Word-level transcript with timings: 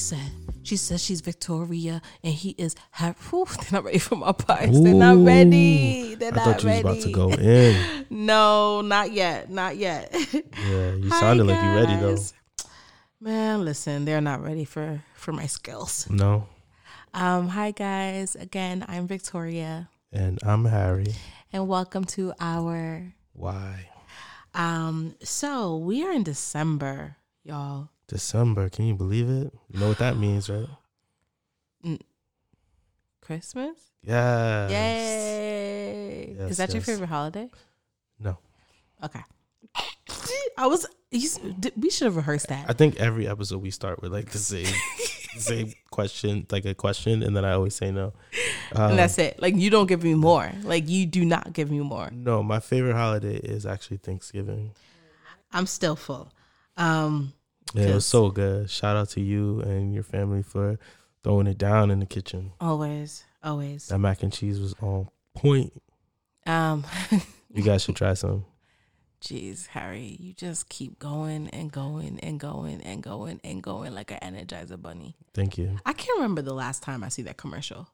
said, 0.00 0.30
she 0.62 0.76
says 0.76 1.02
she's 1.02 1.20
Victoria 1.20 2.02
and 2.22 2.34
he 2.34 2.50
is 2.58 2.74
Har- 2.92 3.14
Whew, 3.30 3.46
They're 3.60 3.72
not 3.80 3.84
ready 3.84 3.98
for 3.98 4.16
my 4.16 4.32
parts. 4.32 4.80
They're 4.80 4.94
not 4.94 5.16
ready. 5.24 6.14
They're 6.16 6.32
I 6.32 6.36
not 6.36 6.44
thought 6.44 6.62
you 6.64 6.70
was 6.70 6.80
about 6.80 7.00
to 7.00 7.12
go 7.12 7.30
in. 7.38 8.06
No, 8.10 8.80
not 8.80 9.12
yet. 9.12 9.50
Not 9.50 9.76
yet. 9.76 10.12
Yeah, 10.34 10.94
you 10.94 11.08
Hi, 11.10 11.20
sounded 11.20 11.44
like 11.46 11.62
you 11.62 11.70
ready 11.70 11.96
though. 11.96 12.16
Man, 13.20 13.64
listen, 13.64 14.04
they're 14.04 14.20
not 14.20 14.42
ready 14.42 14.64
for 14.64 15.02
for 15.14 15.32
my 15.32 15.46
skills. 15.46 16.08
No. 16.10 16.46
Um, 17.12 17.48
hi 17.48 17.70
guys. 17.72 18.34
Again, 18.36 18.84
I'm 18.88 19.06
Victoria, 19.06 19.88
And 20.12 20.38
I'm 20.42 20.64
Harry. 20.64 21.14
and 21.52 21.68
welcome 21.68 22.04
to 22.16 22.32
our 22.40 23.12
Why? 23.34 23.88
um. 24.54 25.14
So 25.22 25.76
we 25.76 26.02
are 26.04 26.12
in 26.12 26.22
December, 26.22 27.16
y'all. 27.44 27.89
December. 28.10 28.68
Can 28.68 28.86
you 28.86 28.94
believe 28.94 29.30
it? 29.30 29.54
You 29.70 29.78
know 29.78 29.88
what 29.88 29.98
that 29.98 30.16
means, 30.16 30.50
right? 30.50 30.68
Christmas. 33.20 33.76
Yeah. 34.02 34.68
Yay! 34.68 36.34
Yes, 36.36 36.50
Is 36.50 36.56
that 36.56 36.72
your 36.74 36.82
favorite 36.82 37.08
holiday? 37.08 37.48
No. 38.18 38.36
Okay. 39.02 39.20
I 40.58 40.66
was. 40.66 40.86
You, 41.12 41.28
we 41.76 41.90
should 41.90 42.06
have 42.06 42.16
rehearsed 42.16 42.48
that. 42.48 42.66
I 42.68 42.72
think 42.72 42.96
every 43.00 43.26
episode 43.28 43.62
we 43.62 43.70
start 43.70 44.02
with 44.02 44.12
like 44.12 44.30
the 44.30 44.38
same 44.38 44.66
same 45.36 45.72
question, 45.90 46.46
like 46.50 46.64
a 46.64 46.74
question, 46.74 47.22
and 47.22 47.36
then 47.36 47.44
I 47.44 47.52
always 47.52 47.74
say 47.74 47.90
no. 47.90 48.12
Um, 48.74 48.90
and 48.90 48.98
that's 48.98 49.18
it. 49.18 49.40
Like 49.40 49.56
you 49.56 49.70
don't 49.70 49.86
give 49.86 50.02
me 50.02 50.14
more. 50.14 50.50
Like 50.62 50.88
you 50.88 51.06
do 51.06 51.24
not 51.24 51.52
give 51.52 51.70
me 51.70 51.80
more. 51.80 52.10
no, 52.12 52.42
my 52.42 52.60
favorite 52.60 52.94
holiday 52.94 53.36
is 53.36 53.66
actually 53.66 53.98
Thanksgiving. 53.98 54.72
I'm 55.52 55.66
still 55.66 55.96
full. 55.96 56.32
Um. 56.76 57.32
Yeah, 57.74 57.88
it 57.88 57.94
was 57.94 58.06
so 58.06 58.30
good. 58.30 58.70
Shout 58.70 58.96
out 58.96 59.10
to 59.10 59.20
you 59.20 59.60
and 59.60 59.94
your 59.94 60.02
family 60.02 60.42
for 60.42 60.78
throwing 61.22 61.46
it 61.46 61.58
down 61.58 61.90
in 61.90 62.00
the 62.00 62.06
kitchen. 62.06 62.52
Always. 62.60 63.24
Always. 63.42 63.88
That 63.88 63.98
mac 63.98 64.22
and 64.22 64.32
cheese 64.32 64.60
was 64.60 64.74
on 64.80 65.08
point. 65.34 65.72
Um. 66.46 66.84
You 67.52 67.64
guys 67.64 67.82
should 67.82 67.96
try 67.96 68.14
some. 68.14 68.44
Jeez, 69.20 69.66
Harry, 69.66 70.16
you 70.20 70.32
just 70.32 70.68
keep 70.68 70.98
going 70.98 71.48
and 71.48 71.70
going 71.70 72.18
and 72.20 72.38
going 72.38 72.80
and 72.80 73.02
going 73.02 73.40
and 73.42 73.62
going 73.62 73.92
like 73.94 74.12
an 74.12 74.18
Energizer 74.22 74.80
bunny. 74.80 75.16
Thank 75.34 75.58
you. 75.58 75.76
I 75.84 75.92
can't 75.92 76.16
remember 76.16 76.42
the 76.42 76.54
last 76.54 76.82
time 76.82 77.02
I 77.02 77.08
see 77.08 77.22
that 77.22 77.36
commercial. 77.36 77.88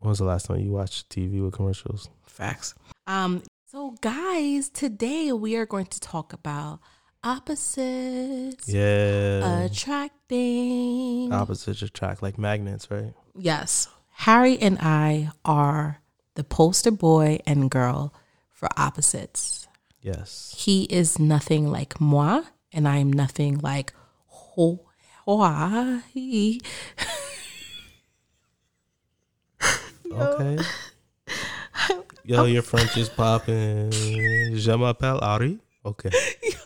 When 0.00 0.10
was 0.10 0.18
the 0.18 0.24
last 0.24 0.46
time 0.46 0.58
you 0.58 0.72
watched 0.72 1.08
TV 1.08 1.40
with 1.42 1.54
commercials? 1.54 2.10
Facts. 2.26 2.74
Um. 3.06 3.42
So, 3.66 3.96
guys, 4.00 4.68
today 4.68 5.32
we 5.32 5.56
are 5.56 5.66
going 5.66 5.86
to 5.86 6.00
talk 6.00 6.32
about 6.32 6.80
opposites 7.24 8.68
Yeah. 8.68 9.64
attracting. 9.64 11.32
Opposites 11.32 11.82
attract 11.82 12.22
like 12.22 12.38
magnets, 12.38 12.90
right? 12.90 13.14
yes, 13.36 13.88
Harry 14.10 14.56
and 14.60 14.78
I 14.80 15.30
are 15.44 16.00
the 16.36 16.44
poster 16.44 16.90
boy 16.92 17.40
and 17.46 17.70
girl 17.70 18.14
for 18.52 18.68
opposites. 18.76 19.66
Yes. 20.00 20.54
He 20.56 20.84
is 20.84 21.18
nothing 21.18 21.70
like 21.70 22.00
moi, 22.00 22.42
and 22.72 22.86
I 22.86 22.98
am 22.98 23.12
nothing 23.12 23.58
like 23.58 23.92
ho. 24.26 24.80
Hoa. 25.26 26.02
Okay. 30.12 30.58
Yo, 32.24 32.44
your 32.44 32.62
French 32.62 32.96
is 32.96 33.08
popping. 33.08 33.90
Je 33.90 34.76
m'appelle 34.76 35.18
Ari. 35.22 35.58
Okay. 35.84 36.10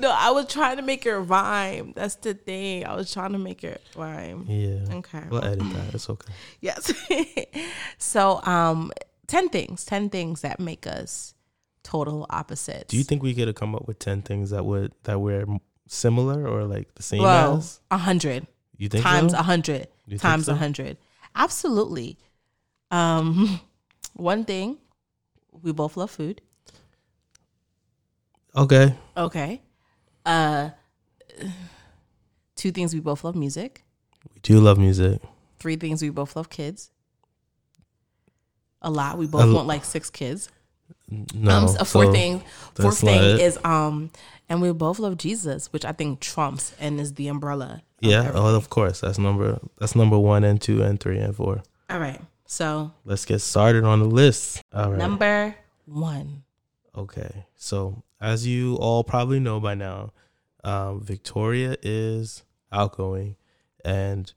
Know, 0.00 0.14
I 0.16 0.30
was 0.30 0.46
trying 0.46 0.76
to 0.76 0.82
make 0.82 1.04
it 1.06 1.14
rhyme. 1.14 1.92
That's 1.94 2.14
the 2.16 2.34
thing. 2.34 2.86
I 2.86 2.94
was 2.94 3.12
trying 3.12 3.32
to 3.32 3.38
make 3.38 3.62
it 3.64 3.82
rhyme. 3.94 4.46
Yeah. 4.48 4.96
Okay. 4.96 5.22
We'll 5.28 5.44
edit 5.44 5.70
that. 5.74 5.94
It's 5.94 6.08
okay. 6.08 6.32
Yes. 6.60 6.92
so, 7.98 8.42
um, 8.44 8.92
ten 9.26 9.48
things, 9.48 9.84
ten 9.84 10.10
things 10.10 10.40
that 10.42 10.58
make 10.60 10.86
us 10.86 11.34
total 11.82 12.26
opposites. 12.30 12.88
Do 12.88 12.96
you 12.96 13.04
think 13.04 13.22
we 13.22 13.34
could 13.34 13.46
have 13.48 13.56
come 13.56 13.74
up 13.74 13.86
with 13.86 13.98
ten 13.98 14.22
things 14.22 14.50
that 14.50 14.64
would 14.64 14.92
that 15.04 15.20
we're 15.20 15.46
similar 15.88 16.46
or 16.46 16.64
like 16.64 16.94
the 16.94 17.02
same 17.02 17.22
well, 17.22 17.58
as? 17.58 17.80
a 17.90 17.98
hundred 17.98 18.46
You 18.76 18.88
think 18.88 19.04
times 19.04 19.32
so? 19.32 19.38
a 19.38 19.42
hundred 19.42 19.88
times 20.18 20.48
a 20.48 20.52
so? 20.52 20.54
hundred? 20.56 20.96
Absolutely. 21.34 22.18
Um, 22.90 23.60
one 24.14 24.44
thing, 24.44 24.78
we 25.62 25.72
both 25.72 25.96
love 25.96 26.10
food. 26.10 26.40
Okay. 28.56 28.94
Okay. 29.16 29.62
Uh, 30.30 30.70
two 32.56 32.70
things 32.70 32.94
we 32.94 33.00
both 33.00 33.24
love 33.24 33.34
music. 33.34 33.82
We 34.32 34.40
do 34.42 34.60
love 34.60 34.78
music. 34.78 35.20
Three 35.58 35.76
things 35.76 36.02
we 36.02 36.10
both 36.10 36.36
love 36.36 36.48
kids. 36.50 36.90
A 38.82 38.90
lot. 38.90 39.18
We 39.18 39.26
both 39.26 39.52
want 39.52 39.66
like 39.66 39.84
six 39.84 40.08
kids. 40.08 40.48
No. 41.34 41.50
um, 41.50 41.64
a 41.64 41.84
fourth 41.84 42.08
so 42.08 42.12
thing. 42.12 42.42
Fourth 42.74 43.00
thing 43.00 43.22
it. 43.22 43.40
is 43.40 43.58
um, 43.64 44.10
and 44.48 44.62
we 44.62 44.72
both 44.72 44.98
love 45.00 45.16
Jesus, 45.16 45.72
which 45.72 45.84
I 45.84 45.92
think 45.92 46.20
trumps 46.20 46.72
and 46.80 47.00
is 47.00 47.14
the 47.14 47.28
umbrella. 47.28 47.82
of 48.02 48.08
Yeah. 48.08 48.20
everything. 48.20 48.40
Oh, 48.40 48.54
of 48.54 48.70
course. 48.70 49.00
That's 49.00 49.18
number. 49.18 49.58
That's 49.78 49.96
number 49.96 50.18
one 50.18 50.44
and 50.44 50.60
two 50.60 50.82
and 50.82 51.00
three 51.00 51.18
and 51.18 51.34
four. 51.34 51.62
All 51.90 51.98
right. 51.98 52.20
So 52.46 52.92
Let's 53.04 53.24
get 53.24 53.40
started 53.40 53.84
on 53.84 53.98
the 54.00 54.06
list. 54.06 54.62
All 54.72 54.90
right. 54.90 54.98
number 54.98 55.56
one. 55.86 56.44
Okay. 56.96 57.46
So, 57.56 58.02
as 58.20 58.46
you 58.46 58.76
all 58.76 59.04
probably 59.04 59.40
know 59.40 59.60
by 59.60 59.74
now, 59.74 60.12
um, 60.64 61.00
Victoria 61.00 61.76
is 61.82 62.42
outgoing 62.72 63.36
and 63.84 64.32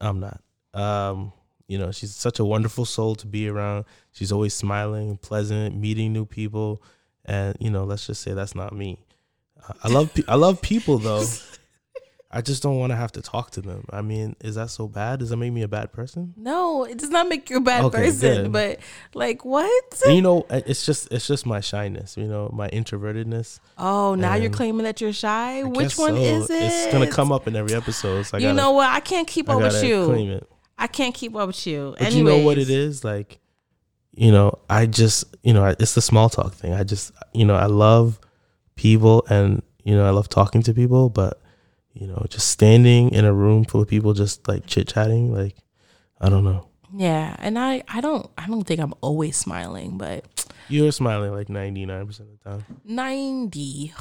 I'm 0.00 0.20
not. 0.20 0.40
Um, 0.74 1.32
you 1.66 1.78
know, 1.78 1.90
she's 1.90 2.14
such 2.14 2.38
a 2.38 2.44
wonderful 2.44 2.84
soul 2.84 3.14
to 3.16 3.26
be 3.26 3.48
around. 3.48 3.84
She's 4.12 4.32
always 4.32 4.54
smiling, 4.54 5.16
pleasant, 5.16 5.76
meeting 5.76 6.12
new 6.12 6.26
people. 6.26 6.82
And, 7.24 7.56
you 7.60 7.70
know, 7.70 7.84
let's 7.84 8.06
just 8.06 8.22
say 8.22 8.32
that's 8.32 8.54
not 8.54 8.74
me. 8.74 8.98
I 9.82 9.88
love 9.88 10.10
I 10.28 10.34
love 10.34 10.60
people 10.60 10.98
though. 10.98 11.24
I 12.34 12.40
just 12.40 12.62
don't 12.62 12.78
want 12.78 12.92
to 12.92 12.96
have 12.96 13.12
to 13.12 13.20
talk 13.20 13.50
to 13.52 13.60
them. 13.60 13.84
I 13.90 14.00
mean, 14.00 14.36
is 14.40 14.54
that 14.54 14.70
so 14.70 14.88
bad? 14.88 15.18
Does 15.18 15.28
that 15.30 15.36
make 15.36 15.52
me 15.52 15.60
a 15.60 15.68
bad 15.68 15.92
person? 15.92 16.32
No, 16.36 16.84
it 16.84 16.96
does 16.96 17.10
not 17.10 17.28
make 17.28 17.50
you 17.50 17.58
a 17.58 17.60
bad 17.60 17.84
Okay, 17.84 18.06
person, 18.06 18.44
good. 18.44 18.52
but 18.52 18.78
like 19.12 19.44
what? 19.44 20.00
And 20.06 20.16
you 20.16 20.22
know, 20.22 20.46
it's 20.48 20.86
just 20.86 21.12
it's 21.12 21.26
just 21.26 21.44
my 21.44 21.60
shyness, 21.60 22.16
you 22.16 22.24
know, 22.26 22.48
my 22.50 22.70
introvertedness. 22.70 23.60
Oh, 23.76 24.14
now 24.14 24.34
you're 24.34 24.50
claiming 24.50 24.84
that 24.84 25.00
you're 25.02 25.12
shy. 25.12 25.58
I 25.58 25.62
Which 25.64 25.98
one 25.98 26.14
so. 26.14 26.22
is 26.22 26.48
it? 26.48 26.62
It's 26.62 26.92
gonna 26.92 27.10
come 27.10 27.32
up 27.32 27.46
in 27.46 27.54
every 27.54 27.74
episode. 27.74 28.22
So 28.24 28.38
you 28.38 28.44
gotta, 28.44 28.54
know 28.56 28.70
what? 28.70 28.88
I 28.88 29.00
can't 29.00 29.28
keep 29.28 29.50
I 29.50 29.54
up 29.54 29.60
with 29.60 29.84
you. 29.84 30.06
claim 30.06 30.30
it. 30.30 30.48
I 30.78 30.86
can't 30.86 31.14
keep 31.14 31.36
up 31.36 31.48
with 31.48 31.66
you. 31.66 31.94
But 31.98 32.12
you 32.12 32.24
know 32.24 32.38
what 32.38 32.56
it 32.56 32.70
is 32.70 33.04
like. 33.04 33.40
You 34.14 34.32
know, 34.32 34.58
I 34.70 34.86
just 34.86 35.24
you 35.42 35.52
know 35.52 35.66
it's 35.66 35.94
the 35.94 36.02
small 36.02 36.30
talk 36.30 36.54
thing. 36.54 36.72
I 36.72 36.82
just 36.82 37.12
you 37.34 37.44
know 37.44 37.56
I 37.56 37.66
love 37.66 38.18
people 38.74 39.24
and 39.28 39.62
you 39.84 39.94
know 39.94 40.06
I 40.06 40.10
love 40.10 40.30
talking 40.30 40.62
to 40.62 40.72
people, 40.72 41.10
but 41.10 41.41
you 41.94 42.06
know 42.06 42.24
just 42.28 42.48
standing 42.48 43.10
in 43.10 43.24
a 43.24 43.32
room 43.32 43.64
full 43.64 43.82
of 43.82 43.88
people 43.88 44.12
just 44.14 44.46
like 44.48 44.66
chit 44.66 44.88
chatting, 44.88 45.32
like 45.34 45.56
I 46.20 46.28
don't 46.28 46.44
know. 46.44 46.68
Yeah, 46.94 47.34
and 47.38 47.58
I, 47.58 47.82
I 47.88 48.02
don't, 48.02 48.28
I 48.36 48.46
don't 48.46 48.64
think 48.64 48.78
I'm 48.78 48.92
always 49.00 49.34
smiling, 49.36 49.96
but 49.96 50.24
You're 50.68 50.92
smiling 50.92 51.32
like 51.32 51.48
ninety 51.48 51.86
nine 51.86 52.06
percent 52.06 52.28
of 52.30 52.38
the 52.38 52.50
time. 52.50 52.80
ninety 52.84 53.94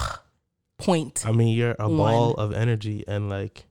point. 0.77 1.23
I 1.25 1.31
mean, 1.31 1.55
you're 1.55 1.75
a 1.79 1.88
One. 1.88 1.97
ball 1.97 2.33
of 2.33 2.53
energy 2.53 3.05
and 3.07 3.29
like 3.29 3.63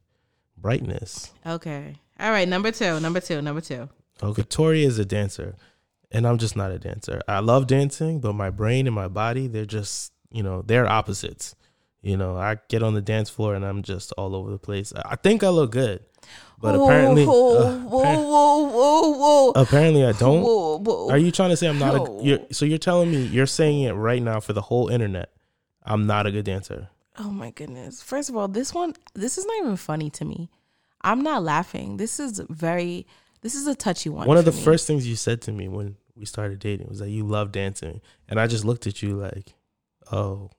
brightness. 0.57 1.33
Okay. 1.47 1.97
All 2.19 2.31
right. 2.31 2.49
Number 2.49 2.71
two. 2.73 2.99
Number 3.01 3.21
two. 3.21 3.43
Number 3.43 3.61
two. 3.61 3.89
Okay. 4.23 4.41
Victoria 4.43 4.87
is 4.87 4.99
a 4.99 5.05
dancer, 5.05 5.55
and 6.11 6.27
I'm 6.27 6.39
just 6.39 6.57
not 6.57 6.71
a 6.71 6.79
dancer. 6.79 7.21
I 7.29 7.41
love 7.41 7.67
dancing, 7.67 8.21
but 8.21 8.33
my 8.35 8.51
brain 8.51 8.87
and 8.87 8.95
my 8.95 9.09
body, 9.09 9.47
they're 9.49 9.65
just, 9.67 10.13
you 10.31 10.43
know, 10.43 10.63
they're 10.63 10.87
opposites. 10.89 11.55
You 12.03 12.17
know, 12.17 12.37
I 12.37 12.57
get 12.69 12.83
on 12.83 12.95
the 12.95 13.03
dance 13.03 13.29
floor 13.29 13.55
and 13.55 13.65
I'm 13.65 13.83
just 13.83 14.13
all 14.13 14.35
over 14.35 14.51
the 14.51 14.59
place. 14.59 14.93
I 15.05 15.17
think 15.17 15.45
I 15.45 15.49
look 15.51 15.73
good, 15.73 16.03
but 16.59 16.75
apparently, 16.75 17.27
whoa, 17.27 17.59
uh, 17.59 17.79
whoa, 17.81 18.03
whoa, 18.03 18.69
whoa, 18.69 19.11
whoa, 19.19 19.51
apparently 19.55 20.05
I 20.07 20.13
don't. 20.13 20.43
Whoa, 20.43 20.79
whoa. 20.79 21.11
Are 21.11 21.19
you 21.19 21.31
trying 21.31 21.51
to 21.51 21.57
say 21.59 21.67
I'm 21.69 21.79
not 21.79 21.95
No. 21.95 22.21
a? 22.21 22.23
You're, 22.23 22.39
so 22.53 22.65
you're 22.65 22.79
telling 22.79 23.11
me 23.11 23.25
you're 23.27 23.47
saying 23.47 23.83
it 23.83 23.93
right 23.93 24.23
now 24.23 24.41
for 24.41 24.55
the 24.55 24.63
whole 24.63 24.89
internet. 24.89 25.31
I'm 25.85 26.07
not 26.07 26.27
a 26.27 26.31
good 26.33 26.47
dancer. 26.47 26.89
Oh 27.19 27.31
my 27.31 27.51
goodness. 27.51 28.03
First 28.03 28.31
of 28.31 28.37
all, 28.37 28.49
this 28.49 28.73
one, 28.73 28.95
this 29.15 29.37
is 29.37 29.45
not 29.45 29.57
even 29.59 29.77
funny 29.77 30.09
to 30.11 30.25
me. 30.25 30.49
I'm 31.03 31.21
not 31.23 31.43
laughing. 31.43 31.99
This 31.99 32.19
is 32.19 32.41
very 32.49 33.07
This 33.43 33.55
is 33.55 33.67
a 33.67 33.75
touchy 33.75 34.09
one. 34.09 34.27
One 34.27 34.37
of 34.39 34.45
the 34.47 34.53
me. 34.53 34.63
first 34.63 34.87
things 34.87 35.07
you 35.07 35.17
said 35.17 35.41
to 35.43 35.53
me 35.53 35.69
when 35.69 35.97
we 36.17 36.25
started 36.27 36.59
dating 36.61 36.89
was 36.89 36.99
that 37.01 37.09
you 37.11 37.25
love 37.27 37.53
dancing, 37.53 38.01
and 38.29 38.39
I 38.41 38.47
just 38.47 38.65
looked 38.67 38.87
at 38.87 39.03
you 39.03 39.17
like, 39.17 39.55
"Oh, 40.13 40.51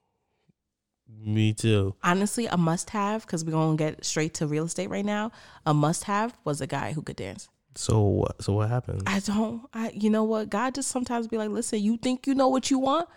me 1.20 1.52
too." 1.52 1.94
honestly, 2.02 2.46
a 2.46 2.56
must 2.56 2.90
have 2.90 3.22
because 3.26 3.44
we're 3.44 3.52
gonna 3.52 3.76
get 3.76 4.04
straight 4.04 4.34
to 4.34 4.46
real 4.46 4.64
estate 4.64 4.90
right 4.90 5.04
now. 5.04 5.32
A 5.66 5.74
must 5.74 6.04
have 6.04 6.36
was 6.44 6.60
a 6.60 6.66
guy 6.66 6.92
who 6.92 7.02
could 7.02 7.16
dance. 7.16 7.48
So 7.74 8.00
what? 8.02 8.42
So 8.42 8.52
what 8.52 8.68
happened? 8.68 9.02
I 9.06 9.20
don't. 9.20 9.62
I 9.72 9.90
you 9.94 10.10
know 10.10 10.24
what? 10.24 10.50
God 10.50 10.74
just 10.74 10.88
sometimes 10.88 11.26
be 11.28 11.38
like, 11.38 11.50
listen, 11.50 11.80
you 11.80 11.96
think 11.96 12.26
you 12.26 12.34
know 12.34 12.48
what 12.48 12.70
you 12.70 12.78
want, 12.78 13.08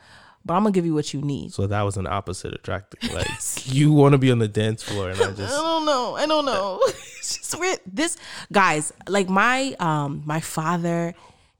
but 0.45 0.53
I'm 0.53 0.63
gonna 0.63 0.71
give 0.71 0.85
you 0.85 0.93
what 0.93 1.13
you 1.13 1.21
need. 1.21 1.53
So 1.53 1.67
that 1.67 1.81
was 1.81 1.97
an 1.97 2.07
opposite 2.07 2.53
attractive. 2.53 2.99
Like 3.13 3.73
you 3.73 3.91
want 3.93 4.13
to 4.13 4.17
be 4.17 4.31
on 4.31 4.39
the 4.39 4.47
dance 4.47 4.83
floor, 4.83 5.09
and 5.09 5.19
I 5.19 5.31
just 5.31 5.53
I 5.53 5.61
don't 5.61 5.85
know. 5.85 6.15
I 6.15 6.25
don't 6.25 6.45
know. 6.45 6.79
it's 6.87 7.37
just 7.37 7.59
weird. 7.59 7.79
This 7.85 8.17
guys, 8.51 8.93
like 9.07 9.29
my 9.29 9.75
um 9.79 10.23
my 10.25 10.39
father 10.39 11.13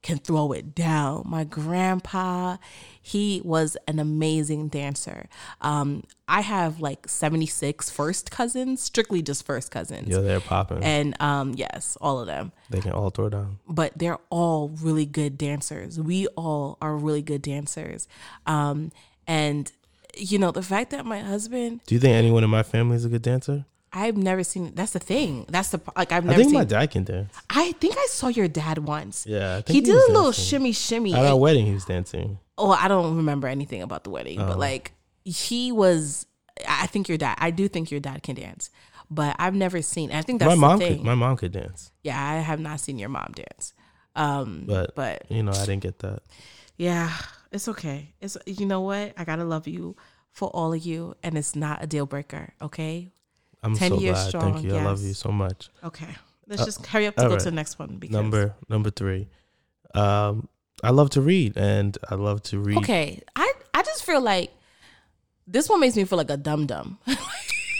can 0.05 0.19
throw 0.19 0.51
it 0.51 0.75
down. 0.75 1.23
My 1.25 1.43
grandpa, 1.43 2.57
he 3.01 3.41
was 3.43 3.75
an 3.87 3.97
amazing 3.97 4.67
dancer. 4.67 5.27
Um, 5.61 6.03
I 6.27 6.41
have 6.41 6.79
like 6.79 7.09
76 7.09 7.89
first 7.89 8.29
cousins, 8.29 8.81
strictly 8.81 9.23
just 9.23 9.43
first 9.47 9.71
cousins. 9.71 10.07
Yeah, 10.07 10.19
they're 10.19 10.39
popping. 10.39 10.83
And 10.83 11.19
um, 11.19 11.55
yes, 11.55 11.97
all 11.99 12.19
of 12.19 12.27
them. 12.27 12.51
they 12.69 12.81
can 12.81 12.91
all 12.91 13.09
throw 13.09 13.29
down. 13.29 13.57
but 13.67 13.93
they're 13.95 14.19
all 14.29 14.69
really 14.69 15.07
good 15.07 15.39
dancers. 15.39 15.99
We 15.99 16.27
all 16.37 16.77
are 16.81 16.95
really 16.95 17.23
good 17.23 17.41
dancers. 17.41 18.07
Um, 18.45 18.91
and 19.25 19.71
you 20.15 20.37
know, 20.37 20.51
the 20.51 20.63
fact 20.63 20.91
that 20.91 21.03
my 21.05 21.19
husband, 21.19 21.81
Do 21.87 21.95
you 21.95 21.99
think 21.99 22.13
anyone 22.13 22.43
in 22.43 22.49
my 22.49 22.63
family 22.63 22.95
is 22.95 23.05
a 23.05 23.09
good 23.09 23.23
dancer? 23.23 23.65
I've 23.95 24.17
never 24.17 24.43
seen. 24.43 24.73
That's 24.75 24.91
the 24.91 24.99
thing. 24.99 25.45
That's 25.47 25.69
the 25.69 25.79
like 25.95 26.11
I've 26.11 26.25
never. 26.25 26.33
I 26.33 26.35
think 26.35 26.49
seen. 26.49 26.59
my 26.59 26.65
dad 26.65 26.91
can 26.91 27.05
dance. 27.05 27.33
I 27.49 27.71
think 27.73 27.95
I 27.97 28.05
saw 28.09 28.27
your 28.27 28.49
dad 28.49 28.79
once. 28.79 29.25
Yeah, 29.25 29.61
think 29.61 29.73
he 29.73 29.79
did 29.81 29.95
a 29.95 30.07
little 30.11 30.25
dancing. 30.25 30.43
shimmy 30.43 30.71
shimmy. 30.73 31.13
At 31.13 31.25
our 31.25 31.37
wedding, 31.37 31.65
he 31.65 31.73
was 31.73 31.85
dancing. 31.85 32.37
oh, 32.57 32.71
I 32.71 32.87
don't 32.89 33.15
remember 33.15 33.47
anything 33.47 33.81
about 33.81 34.03
the 34.03 34.09
wedding, 34.09 34.39
Oh. 34.41 34.47
but 34.47 34.59
like 34.59 34.91
he 35.23 35.71
was. 35.71 36.27
I 36.67 36.87
think 36.87 37.07
your 37.07 37.17
dad. 37.17 37.37
I 37.39 37.51
do 37.51 37.67
think 37.69 37.89
your 37.89 38.01
dad 38.01 38.21
can 38.21 38.35
dance, 38.35 38.69
but 39.09 39.35
I've 39.39 39.55
never 39.55 39.81
seen. 39.81 40.11
I 40.11 40.21
think 40.21 40.39
that's 40.39 40.49
my 40.49 40.55
mom 40.55 40.79
could. 40.79 41.01
My 41.01 41.15
mom 41.15 41.37
could 41.37 41.53
dance, 41.53 41.91
yeah, 42.03 42.21
I 42.21 42.35
have 42.35 42.59
not 42.59 42.81
seen 42.81 42.99
your 42.99 43.09
mom 43.09 43.31
dance. 43.33 43.73
Um, 44.15 44.63
but, 44.65 44.95
but 44.95 45.25
you 45.29 45.43
know, 45.43 45.51
I 45.51 45.65
didn't 45.65 45.83
get 45.83 45.99
that. 45.99 46.21
Yeah, 46.77 47.11
it's 47.51 47.67
okay. 47.69 48.13
It's 48.21 48.37
you 48.45 48.65
know 48.65 48.81
what? 48.81 49.13
I 49.17 49.23
gotta 49.23 49.45
love 49.45 49.67
you 49.67 49.95
for 50.31 50.49
all 50.49 50.73
of 50.73 50.85
you, 50.85 51.15
and 51.23 51.37
it's 51.37 51.55
not 51.55 51.81
a 51.83 51.87
deal 51.87 52.05
breaker. 52.05 52.53
Okay. 52.61 53.11
I'm 53.65 53.75
10 53.75 53.91
so 53.91 53.99
years 53.99 54.15
glad. 54.15 54.27
strong, 54.29 54.53
Thank 54.53 54.65
you. 54.65 54.75
I 54.75 54.83
love 54.83 55.01
you 55.01 55.13
so 55.13 55.29
much. 55.31 55.69
Okay. 55.83 56.07
Let's 56.47 56.63
just 56.65 56.85
hurry 56.85 57.07
up 57.07 57.15
to 57.15 57.21
Uh, 57.23 57.27
go 57.27 57.31
right. 57.31 57.39
to 57.39 57.45
the 57.45 57.55
next 57.55 57.79
one 57.79 57.97
because 57.97 58.13
Number 58.13 58.53
number 58.69 58.91
three. 58.91 59.27
Um, 59.95 60.47
I 60.83 60.91
love 60.91 61.09
to 61.11 61.21
read, 61.21 61.57
and 61.57 61.97
I 62.09 62.15
love 62.15 62.43
to 62.43 62.59
read. 62.59 62.77
Okay, 62.77 63.21
I 63.35 63.51
I 63.73 63.81
just 63.81 64.03
feel 64.05 64.21
like 64.21 64.51
this 65.47 65.67
one 65.69 65.79
makes 65.79 65.95
me 65.95 66.03
feel 66.05 66.17
like 66.17 66.29
a 66.29 66.37
dum 66.37 66.65
dum. 66.67 66.99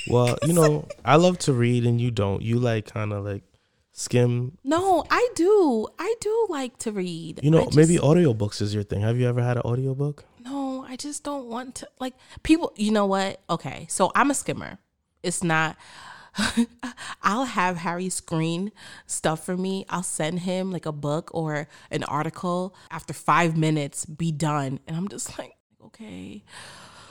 Well, 0.07 0.37
you 0.45 0.53
know, 0.53 0.87
I 1.03 1.15
love 1.15 1.39
to 1.39 1.53
read, 1.53 1.83
and 1.85 1.99
you 1.99 2.11
don't. 2.11 2.41
You 2.43 2.59
like 2.59 2.85
kind 2.85 3.11
of 3.11 3.25
like 3.25 3.43
skim. 3.91 4.57
no, 4.63 5.03
I 5.09 5.27
do. 5.35 5.87
I 5.97 6.13
do 6.21 6.45
like 6.49 6.77
to 6.85 6.91
read. 6.91 7.39
You 7.41 7.49
know, 7.49 7.65
just- 7.65 7.75
maybe 7.77 7.97
audiobooks 7.97 8.61
is 8.61 8.73
your 8.73 8.83
thing. 8.83 9.01
Have 9.01 9.17
you 9.17 9.27
ever 9.27 9.41
had 9.41 9.57
an 9.57 9.63
audiobook? 9.63 10.23
No, 10.43 10.85
I 10.87 10.95
just 10.95 11.23
don't 11.23 11.47
want 11.47 11.73
to 11.81 11.87
like 11.99 12.13
people. 12.43 12.71
You 12.75 12.91
know 12.91 13.07
what? 13.07 13.41
Okay, 13.49 13.87
so 13.89 14.11
I'm 14.15 14.29
a 14.29 14.35
skimmer. 14.35 14.77
It's 15.25 15.43
not. 15.43 15.75
I'll 17.23 17.45
have 17.45 17.77
Harry 17.77 18.09
screen 18.09 18.71
stuff 19.07 19.45
for 19.45 19.55
me. 19.55 19.85
I'll 19.89 20.03
send 20.03 20.39
him 20.41 20.71
like 20.71 20.85
a 20.85 20.91
book 20.91 21.31
or 21.33 21.67
an 21.91 22.03
article. 22.03 22.75
After 22.91 23.13
five 23.13 23.55
minutes, 23.57 24.05
be 24.05 24.31
done, 24.31 24.79
and 24.87 24.97
I'm 24.97 25.07
just 25.07 25.37
like, 25.39 25.55
okay, 25.85 26.43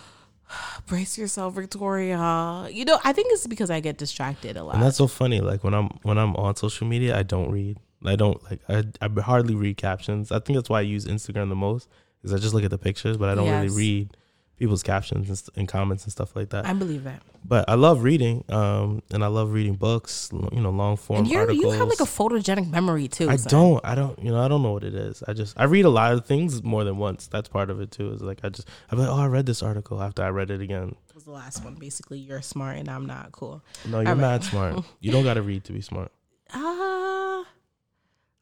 brace 0.86 1.16
yourself, 1.18 1.54
Victoria. 1.54 2.68
You 2.70 2.84
know, 2.84 2.98
I 3.04 3.12
think 3.12 3.28
it's 3.32 3.46
because 3.46 3.70
I 3.70 3.80
get 3.80 3.96
distracted 3.98 4.56
a 4.56 4.62
lot. 4.64 4.74
And 4.74 4.82
that's 4.84 4.98
so 4.98 5.06
funny. 5.06 5.40
Like 5.40 5.64
when 5.64 5.74
I'm 5.74 5.88
when 6.02 6.18
I'm 6.18 6.36
on 6.36 6.56
social 6.56 6.86
media, 6.86 7.16
I 7.18 7.22
don't 7.22 7.50
read. 7.50 7.78
I 8.04 8.16
don't 8.16 8.42
like. 8.44 8.60
I 8.68 8.84
I 9.00 9.08
hardly 9.22 9.54
read 9.54 9.76
captions. 9.78 10.30
I 10.30 10.38
think 10.38 10.56
that's 10.56 10.68
why 10.68 10.78
I 10.80 10.82
use 10.82 11.06
Instagram 11.06 11.48
the 11.48 11.56
most 11.56 11.88
because 12.20 12.38
I 12.38 12.42
just 12.42 12.54
look 12.54 12.64
at 12.64 12.70
the 12.70 12.78
pictures, 12.78 13.16
but 13.16 13.28
I 13.30 13.34
don't 13.34 13.46
Yes. 13.46 13.64
really 13.64 13.76
read 13.76 14.16
people's 14.58 14.82
captions 14.82 15.28
and, 15.28 15.36
st- 15.38 15.56
and 15.56 15.68
comments 15.68 16.04
and 16.04 16.12
stuff 16.12 16.34
like 16.36 16.50
that. 16.50 16.66
I 16.66 16.72
believe 16.72 17.04
that. 17.04 17.22
but 17.44 17.68
I 17.68 17.74
love 17.74 18.02
reading, 18.02 18.44
um, 18.48 19.02
and 19.10 19.24
I 19.24 19.26
love 19.26 19.52
reading 19.52 19.74
books. 19.74 20.30
You 20.32 20.60
know, 20.60 20.70
long 20.70 20.96
form 20.96 21.26
articles. 21.26 21.58
you 21.58 21.70
have 21.70 21.88
like 21.88 22.00
a 22.00 22.04
photogenic 22.04 22.70
memory 22.70 23.08
too. 23.08 23.28
I 23.28 23.36
son. 23.36 23.50
don't. 23.50 23.84
I 23.84 23.94
don't. 23.94 24.18
You 24.22 24.30
know, 24.32 24.40
I 24.42 24.48
don't 24.48 24.62
know 24.62 24.72
what 24.72 24.84
it 24.84 24.94
is. 24.94 25.22
I 25.26 25.32
just 25.32 25.58
I 25.58 25.64
read 25.64 25.84
a 25.84 25.90
lot 25.90 26.12
of 26.12 26.24
things 26.26 26.62
more 26.62 26.84
than 26.84 26.98
once. 26.98 27.26
That's 27.26 27.48
part 27.48 27.68
of 27.70 27.80
it 27.80 27.90
too. 27.90 28.12
Is 28.12 28.22
like 28.22 28.40
I 28.44 28.48
just 28.48 28.68
I'm 28.90 28.98
like, 28.98 29.08
oh, 29.08 29.16
I 29.20 29.26
read 29.26 29.46
this 29.46 29.62
article 29.62 30.00
after 30.02 30.22
I 30.22 30.28
read 30.28 30.50
it 30.50 30.60
again. 30.60 30.94
was 31.14 31.24
the 31.24 31.30
last 31.32 31.64
one. 31.64 31.74
Basically, 31.74 32.18
you're 32.18 32.42
smart 32.42 32.76
and 32.78 32.88
I'm 32.88 33.06
not 33.06 33.32
cool. 33.32 33.62
No, 33.84 34.00
you're 34.00 34.08
All 34.08 34.14
right. 34.14 34.20
mad 34.20 34.44
smart. 34.44 34.84
You 35.00 35.10
don't 35.12 35.24
got 35.24 35.34
to 35.34 35.42
read 35.42 35.64
to 35.64 35.72
be 35.72 35.80
smart. 35.80 36.12
Ah. 36.56 37.44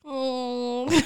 mm. 0.04 1.04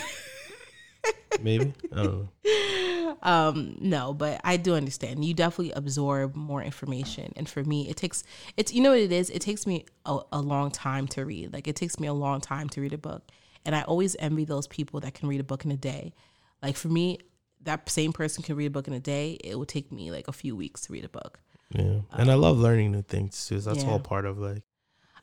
Maybe 1.43 1.73
I 1.93 1.97
don't 1.97 2.05
know. 2.06 2.29
um 3.22 3.76
no 3.80 4.12
but 4.12 4.40
i 4.44 4.56
do 4.56 4.74
understand. 4.74 5.24
You 5.24 5.34
definitely 5.34 5.72
absorb 5.72 6.34
more 6.36 6.62
information. 6.62 7.32
And 7.36 7.48
for 7.48 7.62
me 7.64 7.88
it 7.88 7.96
takes 7.96 8.24
it's 8.56 8.72
you 8.72 8.80
know 8.82 8.90
what 8.90 8.98
it 8.98 9.12
is? 9.12 9.30
It 9.30 9.40
takes 9.42 9.66
me 9.66 9.84
a, 10.04 10.20
a 10.32 10.40
long 10.40 10.70
time 10.70 11.06
to 11.08 11.24
read. 11.24 11.52
Like 11.52 11.68
it 11.68 11.76
takes 11.76 11.98
me 11.98 12.06
a 12.06 12.12
long 12.14 12.40
time 12.40 12.68
to 12.70 12.80
read 12.80 12.92
a 12.92 12.98
book. 12.98 13.22
And 13.64 13.74
i 13.74 13.82
always 13.82 14.16
envy 14.18 14.44
those 14.44 14.66
people 14.66 15.00
that 15.00 15.14
can 15.14 15.28
read 15.28 15.40
a 15.40 15.44
book 15.44 15.64
in 15.64 15.70
a 15.70 15.76
day. 15.76 16.14
Like 16.62 16.76
for 16.76 16.88
me 16.88 17.18
that 17.62 17.88
same 17.88 18.12
person 18.12 18.42
can 18.42 18.56
read 18.56 18.66
a 18.66 18.70
book 18.70 18.86
in 18.86 18.94
a 18.94 19.00
day. 19.00 19.38
It 19.42 19.58
would 19.58 19.69
take 19.69 19.90
me 19.90 20.10
like 20.10 20.28
a 20.28 20.32
few 20.32 20.54
weeks 20.54 20.82
to 20.82 20.92
read 20.92 21.04
a 21.04 21.08
book. 21.08 21.40
Yeah, 21.72 22.00
and 22.12 22.30
I 22.30 22.34
love 22.34 22.58
learning 22.58 22.92
new 22.92 23.02
things 23.02 23.46
too. 23.46 23.60
So 23.60 23.70
that's 23.70 23.84
Yeah. 23.84 23.90
all 23.90 23.98
part 24.00 24.24
of 24.24 24.38
like. 24.38 24.62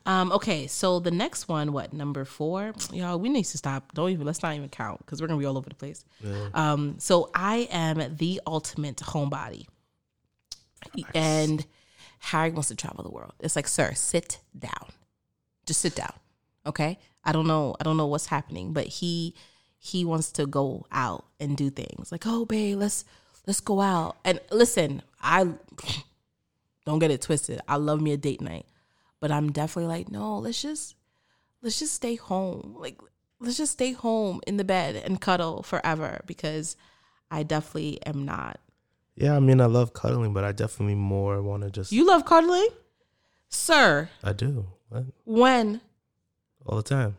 Um 0.05 0.31
okay 0.31 0.67
so 0.67 0.99
the 0.99 1.11
next 1.11 1.47
one 1.47 1.71
what 1.71 1.93
number 1.93 2.25
four 2.25 2.73
y'all 2.91 3.17
we 3.17 3.29
need 3.29 3.43
to 3.43 3.57
stop 3.57 3.93
don't 3.93 4.09
even 4.09 4.25
let's 4.25 4.43
not 4.43 4.55
even 4.55 4.69
count 4.69 4.99
because 4.99 5.21
we're 5.21 5.27
gonna 5.27 5.39
be 5.39 5.45
all 5.45 5.57
over 5.57 5.69
the 5.69 5.75
place 5.75 6.03
Yeah. 6.21 6.49
Um, 6.53 6.95
so 6.99 7.29
I 7.33 7.67
am 7.71 8.17
the 8.17 8.41
ultimate 8.45 8.97
homebody. 8.97 9.67
And 11.15 11.65
Harry 12.19 12.51
wants 12.51 12.69
to 12.69 12.75
travel 12.75 13.03
the 13.03 13.09
world. 13.09 13.33
It's 13.39 13.55
like, 13.55 13.67
sir, 13.67 13.93
sit 13.93 14.39
down. 14.57 14.89
Just 15.65 15.81
sit 15.81 15.95
down. 15.95 16.13
Okay? 16.65 16.99
I 17.23 17.31
don't 17.31 17.47
know, 17.47 17.75
I 17.79 17.83
don't 17.83 17.97
know 17.97 18.07
what's 18.07 18.25
happening, 18.27 18.73
but 18.73 18.87
he 18.87 19.33
he 19.77 20.05
wants 20.05 20.31
to 20.33 20.45
go 20.45 20.85
out 20.91 21.25
and 21.39 21.57
do 21.57 21.69
things. 21.69 22.11
Like, 22.11 22.23
oh 22.25 22.45
babe, 22.45 22.77
let's 22.77 23.05
let's 23.47 23.59
go 23.59 23.81
out. 23.81 24.17
And 24.23 24.39
listen, 24.51 25.01
I 25.21 25.47
don't 26.85 26.99
get 26.99 27.11
it 27.11 27.21
twisted. 27.21 27.61
I 27.67 27.77
love 27.77 28.01
me 28.01 28.11
a 28.11 28.17
date 28.17 28.41
night. 28.41 28.65
But 29.23 29.31
I'm 29.31 29.53
definitely 29.53 29.87
like, 29.87 30.11
no, 30.11 30.37
let's 30.39 30.61
just 30.61 30.97
let's 31.61 31.79
just 31.79 31.93
stay 31.93 32.15
home. 32.15 32.75
Like 32.77 32.99
let's 33.39 33.55
just 33.55 33.71
stay 33.71 33.93
home 33.93 34.41
in 34.45 34.57
the 34.57 34.65
bed 34.65 34.97
and 34.97 35.21
cuddle 35.21 35.63
forever 35.63 36.19
because 36.25 36.75
I 37.31 37.43
definitely 37.43 38.05
am 38.05 38.25
not. 38.25 38.59
Yeah, 39.15 39.37
I 39.37 39.39
mean, 39.39 39.61
I 39.61 39.67
love 39.67 39.93
cuddling, 39.93 40.33
but 40.33 40.43
I 40.43 40.51
definitely 40.51 40.95
more 40.95 41.41
want 41.41 41.63
to 41.63 41.71
just. 41.71 41.93
You 41.93 42.05
love 42.05 42.25
cuddling? 42.25 42.67
Sir, 43.47 44.09
I 44.21 44.33
do 44.33 44.65
what? 44.89 45.05
when? 45.23 45.79
all 46.65 46.75
the 46.75 46.83
time. 46.83 47.15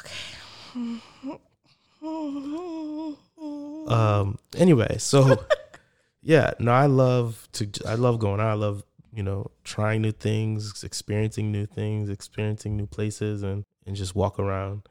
Okay. 0.00 0.74
um. 3.86 4.36
Anyway, 4.56 4.96
so 4.98 5.46
yeah, 6.22 6.54
no, 6.58 6.72
I 6.72 6.86
love 6.86 7.48
to. 7.52 7.70
I 7.86 7.94
love 7.94 8.18
going 8.18 8.40
out. 8.40 8.48
I 8.48 8.54
love 8.54 8.82
you 9.12 9.22
know 9.22 9.50
trying 9.64 10.02
new 10.02 10.12
things, 10.12 10.82
experiencing 10.84 11.52
new 11.52 11.66
things, 11.66 12.08
experiencing 12.10 12.76
new 12.76 12.86
places, 12.86 13.42
and 13.42 13.64
and 13.86 13.96
just 13.96 14.14
walk 14.14 14.38
around. 14.38 14.82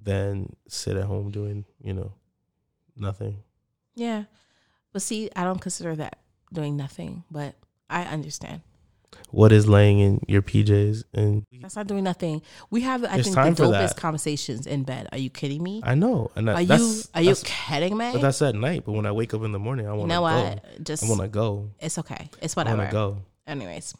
Then 0.00 0.54
sit 0.68 0.96
at 0.96 1.04
home 1.04 1.30
doing 1.30 1.64
you 1.82 1.92
know 1.92 2.12
nothing. 2.96 3.42
Yeah. 3.94 4.24
But 4.92 5.02
see, 5.02 5.30
I 5.34 5.44
don't 5.44 5.60
consider 5.60 5.96
that 5.96 6.18
doing 6.52 6.76
nothing, 6.76 7.24
but 7.30 7.54
I 7.90 8.02
understand. 8.04 8.60
What 9.30 9.52
is 9.52 9.68
laying 9.68 9.98
in 10.00 10.20
your 10.28 10.42
PJs? 10.42 11.04
And 11.12 11.44
That's 11.60 11.76
not 11.76 11.86
doing 11.86 12.04
nothing. 12.04 12.42
We 12.70 12.82
have, 12.82 13.04
I 13.04 13.20
think, 13.22 13.34
the 13.34 13.64
dopest 13.64 13.96
conversations 13.96 14.66
in 14.66 14.82
bed. 14.84 15.08
Are 15.12 15.18
you 15.18 15.30
kidding 15.30 15.62
me? 15.62 15.82
I 15.84 15.94
know, 15.94 16.30
and 16.36 16.48
that, 16.48 16.56
Are 16.56 16.62
you 16.62 17.00
are 17.14 17.22
you 17.22 17.34
kidding 17.42 17.96
me? 17.96 18.10
but 18.12 18.20
that's 18.22 18.42
at 18.42 18.54
night. 18.54 18.84
But 18.84 18.92
when 18.92 19.06
I 19.06 19.12
wake 19.12 19.34
up 19.34 19.42
in 19.42 19.52
the 19.52 19.58
morning, 19.58 19.86
I 19.88 19.92
want 19.92 20.08
to 20.10 20.14
know 20.14 20.20
go. 20.20 20.24
what? 20.24 20.84
Just 20.84 21.04
I 21.04 21.08
want 21.08 21.20
to 21.22 21.28
go. 21.28 21.70
it's 21.80 21.98
okay. 21.98 22.28
It's 22.42 22.56
I 22.56 22.60
whatever. 22.60 22.78
want 22.78 22.90
to 22.90 22.92
go. 22.92 23.18
Anyways, 23.46 23.94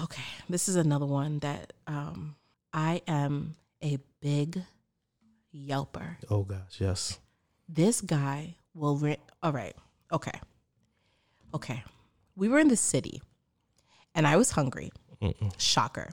okay, 0.00 0.22
this 0.48 0.68
is 0.68 0.76
another 0.76 1.06
one 1.06 1.40
that 1.40 1.72
um 1.86 2.36
I 2.72 3.02
am 3.08 3.56
a 3.82 3.98
big 4.20 4.62
yelper. 5.54 6.16
Oh 6.30 6.44
gosh, 6.44 6.78
yes. 6.80 7.18
This 7.68 8.00
guy 8.00 8.54
will 8.74 8.96
rent. 8.96 9.20
All 9.42 9.52
right, 9.52 9.74
okay, 10.12 10.38
okay. 11.54 11.82
We 12.36 12.48
were 12.48 12.58
in 12.60 12.68
the 12.68 12.76
city, 12.76 13.20
and 14.14 14.26
I 14.26 14.36
was 14.36 14.52
hungry, 14.52 14.90
Shocker. 15.58 16.10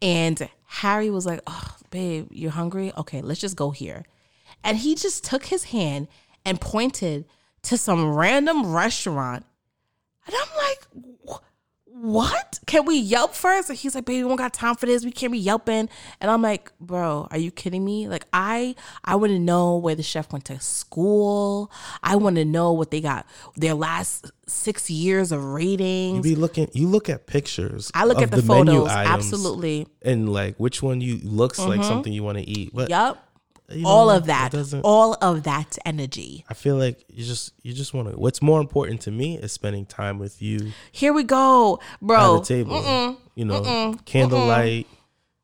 And 0.00 0.48
Harry 0.66 1.08
was 1.10 1.24
like, 1.24 1.40
"Oh, 1.46 1.76
babe, 1.90 2.26
you're 2.32 2.50
hungry? 2.50 2.92
Okay, 2.96 3.22
let's 3.22 3.40
just 3.40 3.56
go 3.56 3.70
here." 3.70 4.04
And 4.64 4.76
he 4.78 4.94
just 4.96 5.22
took 5.24 5.46
his 5.46 5.64
hand 5.64 6.08
and 6.44 6.60
pointed 6.60 7.24
to 7.62 7.76
some 7.78 8.12
random 8.12 8.74
restaurant. 8.74 9.46
And 10.26 10.34
I'm 10.36 10.56
like, 10.56 10.86
"Wh- 11.28 11.42
what? 12.02 12.58
Can 12.66 12.84
we 12.84 12.98
Yelp 12.98 13.32
first? 13.32 13.70
And 13.70 13.78
he's 13.78 13.94
like, 13.94 14.06
baby, 14.06 14.24
we 14.24 14.28
don't 14.28 14.36
got 14.36 14.52
time 14.52 14.74
for 14.74 14.86
this. 14.86 15.04
We 15.04 15.12
can't 15.12 15.32
be 15.32 15.38
Yelping. 15.38 15.88
And 16.20 16.30
I'm 16.32 16.42
like, 16.42 16.72
bro, 16.80 17.28
are 17.30 17.38
you 17.38 17.52
kidding 17.52 17.84
me? 17.84 18.08
Like, 18.08 18.26
I 18.32 18.74
I 19.04 19.14
want 19.14 19.30
to 19.30 19.38
know 19.38 19.76
where 19.76 19.94
the 19.94 20.02
chef 20.02 20.32
went 20.32 20.44
to 20.46 20.58
school. 20.58 21.70
I 22.02 22.16
want 22.16 22.36
to 22.36 22.44
know 22.44 22.72
what 22.72 22.90
they 22.90 23.00
got 23.00 23.24
their 23.54 23.74
last 23.74 24.32
six 24.48 24.90
years 24.90 25.30
of 25.30 25.44
ratings. 25.44 26.16
You 26.16 26.34
be 26.34 26.40
looking. 26.40 26.68
You 26.72 26.88
look 26.88 27.08
at 27.08 27.28
pictures. 27.28 27.92
I 27.94 28.04
look 28.04 28.20
at 28.20 28.32
the, 28.32 28.42
menu 28.42 28.72
photos. 28.72 28.88
items 28.88 29.14
Absolutely. 29.14 29.86
And 30.02 30.32
like 30.32 30.56
which 30.56 30.82
one 30.82 31.00
you 31.00 31.20
looks 31.22 31.60
like 31.60 31.78
mm-hmm. 31.78 31.88
something 31.88 32.12
you 32.12 32.24
want 32.24 32.38
to 32.38 32.44
eat. 32.44 32.72
But 32.74 32.90
Yup. 32.90 33.31
You 33.70 33.82
know, 33.82 33.88
All 33.88 34.10
of 34.10 34.26
that. 34.26 34.54
All 34.84 35.16
of 35.20 35.44
that 35.44 35.78
energy. 35.84 36.44
I 36.48 36.54
feel 36.54 36.76
like 36.76 37.04
you 37.08 37.24
just 37.24 37.52
you 37.62 37.72
just 37.72 37.94
want 37.94 38.10
to. 38.10 38.18
What's 38.18 38.42
more 38.42 38.60
important 38.60 39.00
to 39.02 39.10
me 39.10 39.38
is 39.38 39.52
spending 39.52 39.86
time 39.86 40.18
with 40.18 40.42
you 40.42 40.72
Here 40.90 41.12
we 41.12 41.22
go, 41.24 41.80
bro. 42.00 42.40
the 42.40 42.44
table. 42.44 43.16
You 43.34 43.44
know, 43.44 43.96
candlelight. 44.04 44.86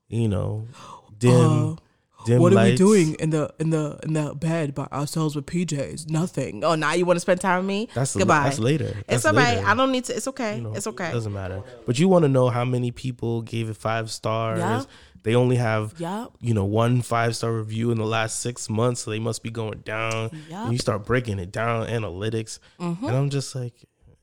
You 0.09 0.29
know, 0.29 0.67
dim, 1.19 1.73
uh, 1.73 1.77
dim 2.25 2.41
what 2.41 2.53
lights. 2.55 2.81
Are 2.81 2.85
we 2.85 3.05
doing 3.05 3.15
in 3.15 3.29
the 3.31 3.53
in 3.59 3.69
the 3.71 3.99
in 4.03 4.15
the 4.15 4.35
bed 4.35 4.75
by 4.75 4.87
ourselves 4.87 5.37
with 5.37 5.45
PJs? 5.45 6.09
Nothing. 6.09 6.65
Oh, 6.65 6.75
now 6.75 6.95
you 6.95 7.05
want 7.05 7.17
to 7.17 7.21
spend 7.21 7.41
time 7.43 7.59
with 7.59 7.67
me? 7.67 7.89
That's 7.95 8.17
goodbye. 8.17 8.45
That's 8.45 8.59
later. 8.59 8.87
It's 8.87 9.23
That's 9.23 9.27
all 9.27 9.35
right. 9.35 9.59
I 9.63 9.75
don't 9.75 9.93
need 9.93 10.05
to. 10.05 10.17
It's 10.17 10.29
okay. 10.29 10.57
You 10.57 10.63
know, 10.63 10.73
it's 10.75 10.87
okay. 10.87 11.11
It 11.11 11.13
doesn't 11.13 11.33
matter. 11.33 11.63
But 11.85 11.99
you 11.99 12.09
want 12.09 12.23
to 12.23 12.29
know 12.29 12.49
how 12.49 12.65
many 12.65 12.91
people 12.91 13.43
gave 13.43 13.69
it 13.69 13.77
five 13.77 14.11
stars. 14.11 14.61
Yeah. 14.61 14.85
They 15.29 15.35
only 15.35 15.57
have, 15.57 15.93
Yup. 16.01 16.35
you 16.41 16.55
know, 16.55 16.65
one 16.65 17.03
five 17.03 17.37
star 17.37 17.53
review 17.53 17.91
in 17.91 17.99
the 17.99 18.07
last 18.07 18.41
six 18.41 18.71
months, 18.71 19.03
so 19.03 19.11
they 19.11 19.19
must 19.19 19.43
be 19.43 19.51
going 19.51 19.81
down. 19.81 20.31
Yup. 20.49 20.65
And 20.65 20.73
you 20.73 20.79
start 20.79 21.05
breaking 21.05 21.39
it 21.39 21.53
down, 21.53 21.87
analytics, 21.87 22.61
Mm-hmm. 22.81 23.05
and 23.05 23.15
I'm 23.15 23.29
just 23.29 23.55
like, 23.55 23.75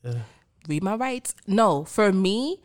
uh, 0.03 0.15
Read 0.67 0.81
my 0.81 0.95
rights. 0.95 1.35
No, 1.45 1.83
for 1.83 2.11
me. 2.11 2.59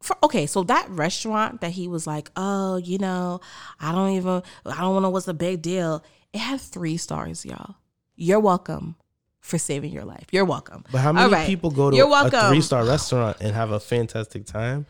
For, 0.00 0.16
okay, 0.22 0.46
so 0.46 0.62
that 0.62 0.88
restaurant 0.88 1.60
that 1.60 1.72
he 1.72 1.88
was 1.88 2.06
like, 2.06 2.30
oh, 2.36 2.76
you 2.78 2.96
know, 2.96 3.42
I 3.78 3.92
don't 3.92 4.12
even, 4.12 4.42
I 4.64 4.80
don't 4.80 5.02
know 5.02 5.10
what's 5.10 5.26
the 5.26 5.34
big 5.34 5.60
deal. 5.60 6.02
It 6.32 6.38
had 6.38 6.58
three 6.58 6.96
stars, 6.96 7.44
y'all. 7.44 7.74
You're 8.16 8.40
welcome 8.40 8.96
for 9.40 9.58
saving 9.58 9.92
your 9.92 10.06
life. 10.06 10.24
You're 10.32 10.46
welcome. 10.46 10.84
but 10.90 11.02
how 11.02 11.12
many 11.12 11.30
right. 11.30 11.46
people 11.46 11.70
go 11.70 11.90
to 11.90 11.96
You're 11.98 12.08
a 12.10 12.48
three 12.48 12.62
star 12.62 12.86
restaurant 12.86 13.36
and 13.42 13.54
have 13.54 13.72
a 13.72 13.78
fantastic 13.78 14.46
time? 14.46 14.86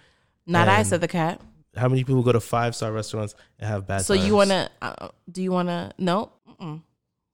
Not 0.47 0.69
I 0.69 0.85
said 0.85 1.01
the 1.01 1.09
cat. 1.09 1.41
How 1.77 1.89
many 1.89 2.05
people 2.05 2.23
go 2.23 2.33
to 2.33 2.41
five 2.41 2.75
star 2.77 2.93
restaurants 2.93 3.35
and 3.59 3.69
have 3.69 3.87
bad 3.87 4.03
So 4.03 4.15
times? 4.15 4.27
you 4.27 4.35
wanna? 4.35 4.71
Uh, 4.81 5.09
do 5.31 5.43
you 5.43 5.53
wanna? 5.53 5.93
No, 5.99 6.33
Mm-mm. 6.49 6.83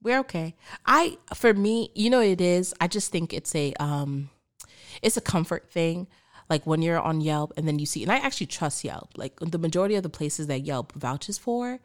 we're 0.02 0.20
okay. 0.20 0.54
I 0.86 1.18
for 1.34 1.52
me, 1.52 1.90
you 1.94 2.08
know, 2.10 2.20
it 2.20 2.40
is. 2.40 2.74
I 2.80 2.86
just 2.88 3.10
think 3.10 3.32
it's 3.32 3.54
a 3.54 3.72
um, 3.80 4.30
it's 5.02 5.16
a 5.16 5.20
comfort 5.20 5.70
thing. 5.70 6.06
Like 6.48 6.66
when 6.66 6.80
you're 6.82 7.00
on 7.00 7.20
Yelp 7.20 7.52
and 7.56 7.66
then 7.68 7.78
you 7.78 7.84
see, 7.86 8.02
and 8.02 8.10
I 8.12 8.16
actually 8.18 8.46
trust 8.46 8.84
Yelp. 8.84 9.10
Like 9.16 9.38
the 9.40 9.58
majority 9.58 9.96
of 9.96 10.02
the 10.02 10.08
places 10.08 10.46
that 10.46 10.60
Yelp 10.60 10.92
vouches 10.92 11.36
for, 11.36 11.80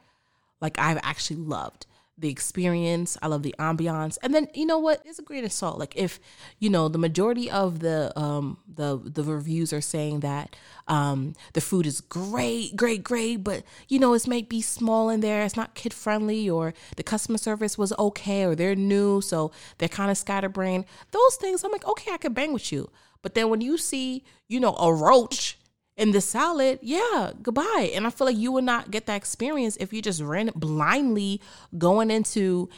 like 0.62 0.78
I've 0.80 1.00
actually 1.04 1.38
loved 1.38 1.86
the 2.18 2.30
experience. 2.30 3.18
I 3.22 3.28
love 3.28 3.44
the 3.44 3.56
ambiance, 3.60 4.18
and 4.22 4.34
then 4.34 4.48
you 4.54 4.66
know 4.66 4.78
what? 4.80 5.02
It's 5.06 5.20
a 5.20 5.24
great 5.24 5.44
assault. 5.44 5.80
Like 5.80 5.96
if 5.96 6.20
you 6.60 6.70
know 6.70 6.88
the 6.88 6.98
majority 6.98 7.50
of 7.50 7.80
the 7.80 8.18
um 8.18 8.58
the 8.72 9.00
the 9.04 9.24
reviews 9.24 9.74
are 9.74 9.82
saying 9.82 10.20
that 10.20 10.56
um 10.88 11.34
the 11.54 11.62
food 11.62 11.86
is 11.86 12.02
great, 12.02 12.76
great, 12.76 13.04
great, 13.04 13.44
but 13.44 13.64
you 13.88 14.00
know 14.00 14.14
it's 14.14 14.28
might 14.28 14.50
be 14.50 14.62
small 14.62 15.10
in 15.10 15.22
there. 15.22 15.44
It's 15.44 15.58
not 15.58 15.76
kid 15.76 15.94
friendly, 15.94 16.50
or 16.50 16.74
the 16.98 17.04
customer 17.04 17.38
service 17.38 17.78
was 17.78 17.94
okay, 17.98 18.44
or 18.44 18.56
they're 18.56 18.76
new, 18.76 19.22
so 19.22 19.52
they're 19.80 19.90
kind 19.90 20.12
of 20.12 20.18
scatterbrained. 20.18 20.86
Those 21.12 21.36
things, 21.38 21.64
I'm 21.64 21.72
like, 21.72 21.88
okay, 21.88 22.12
I 22.12 22.18
can 22.18 22.34
bang 22.34 22.54
with 22.54 22.72
you. 22.72 22.90
But 23.24 23.34
then 23.36 23.50
when 23.50 23.62
you 23.62 23.78
see, 23.78 24.24
you 24.48 24.60
know, 24.60 24.76
a 24.76 24.94
roach 24.94 25.58
in 25.98 26.12
the 26.12 26.22
salad, 26.22 26.80
yeah, 26.82 27.32
goodbye. 27.42 27.92
And 27.94 28.08
I 28.08 28.10
feel 28.10 28.26
like 28.28 28.38
you 28.38 28.52
would 28.52 28.64
not 28.64 28.92
get 28.92 29.06
that 29.06 29.16
experience 29.16 29.78
if 29.78 29.94
you 29.94 30.02
just 30.02 30.22
ran 30.22 30.50
blindly 30.56 31.40
going 31.78 32.10
into 32.12 32.70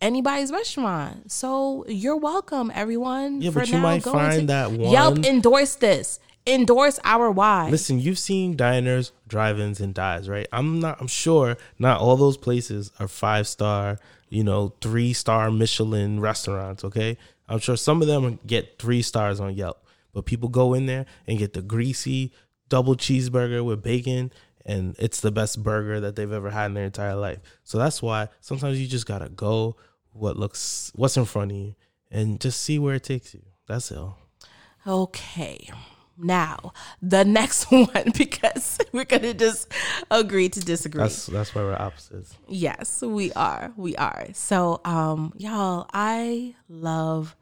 anybody's 0.00 0.50
restaurant. 0.50 1.30
So 1.30 1.84
you're 1.88 2.16
welcome, 2.16 2.70
everyone. 2.74 3.40
Yeah, 3.42 3.50
for 3.50 3.60
but 3.60 3.68
you 3.68 3.74
now 3.74 3.82
might 3.82 4.02
going 4.02 4.16
find 4.18 4.40
to- 4.40 4.46
that 4.46 4.72
Yelp 4.72 5.18
endorse 5.24 5.76
this. 5.76 6.18
Endorse 6.46 6.98
our 7.04 7.30
why. 7.30 7.68
Listen, 7.68 8.00
you've 8.00 8.18
seen 8.18 8.56
diners, 8.56 9.12
drive-ins, 9.28 9.78
and 9.78 9.92
dives, 9.92 10.26
right? 10.26 10.48
I'm 10.52 10.80
not. 10.80 10.98
I'm 10.98 11.06
sure 11.06 11.58
not 11.78 12.00
all 12.00 12.16
those 12.16 12.38
places 12.38 12.90
are 12.98 13.06
five 13.06 13.46
star, 13.46 13.98
you 14.30 14.42
know, 14.42 14.72
three 14.80 15.12
star 15.12 15.50
Michelin 15.50 16.18
restaurants. 16.18 16.82
Okay, 16.82 17.18
I'm 17.46 17.58
sure 17.58 17.76
some 17.76 18.00
of 18.00 18.08
them 18.08 18.38
get 18.46 18.78
three 18.78 19.02
stars 19.02 19.38
on 19.38 19.54
Yelp, 19.54 19.84
but 20.12 20.26
people 20.26 20.48
go 20.48 20.74
in 20.74 20.86
there 20.86 21.06
and 21.26 21.38
get 21.38 21.52
the 21.52 21.62
greasy 21.62 22.32
double 22.68 22.96
cheeseburger 22.96 23.64
with 23.64 23.82
bacon, 23.82 24.32
and 24.64 24.94
it's 24.98 25.20
the 25.20 25.30
best 25.30 25.62
burger 25.62 26.00
that 26.00 26.16
they've 26.16 26.32
ever 26.32 26.50
had 26.50 26.66
in 26.66 26.74
their 26.74 26.84
entire 26.84 27.16
life. 27.16 27.38
So 27.64 27.78
that's 27.78 28.00
why 28.00 28.28
sometimes 28.40 28.80
you 28.80 28.86
just 28.86 29.06
gotta 29.06 29.28
go 29.28 29.76
what 30.12 30.36
looks 30.36 30.92
what's 30.94 31.16
in 31.16 31.24
front 31.24 31.52
of 31.52 31.56
you 31.56 31.74
and 32.10 32.40
just 32.40 32.60
see 32.60 32.78
where 32.78 32.94
it 32.94 33.04
takes 33.04 33.34
you. 33.34 33.42
That's 33.66 33.92
all. 33.92 34.18
Okay. 34.86 35.68
Now, 36.16 36.72
the 37.00 37.24
next 37.24 37.70
one, 37.70 38.12
because 38.16 38.78
we're 38.92 39.04
to 39.04 39.34
just 39.34 39.72
agree 40.10 40.48
to 40.48 40.60
disagree. 40.60 41.02
That's 41.02 41.26
that's 41.26 41.54
why 41.54 41.62
we're 41.62 41.74
opposites. 41.74 42.34
Yes, 42.48 43.02
we 43.02 43.32
are. 43.32 43.72
We 43.76 43.96
are. 43.96 44.28
So, 44.34 44.80
um, 44.84 45.32
y'all, 45.36 45.88
I 45.92 46.54
love 46.68 47.36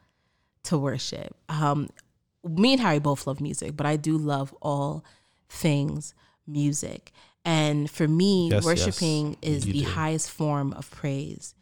to 0.65 0.79
worship. 0.79 1.35
Um, 1.49 1.89
me 2.45 2.73
and 2.73 2.81
Harry 2.81 2.99
both 2.99 3.27
love 3.27 3.41
music, 3.41 3.77
but 3.77 3.87
I 3.87 3.97
do 3.97 4.17
love 4.17 4.55
all 4.63 5.05
things 5.49 6.15
music. 6.47 7.13
And 7.45 7.91
for 7.91 8.07
me, 8.07 8.49
Yes, 8.51 8.65
worshiping 8.65 9.37
yes, 9.43 9.57
is 9.57 9.65
the 9.65 9.83
do. 9.85 9.89
highest 9.91 10.31
form 10.31 10.73
of 10.75 10.91
praise. 10.91 11.55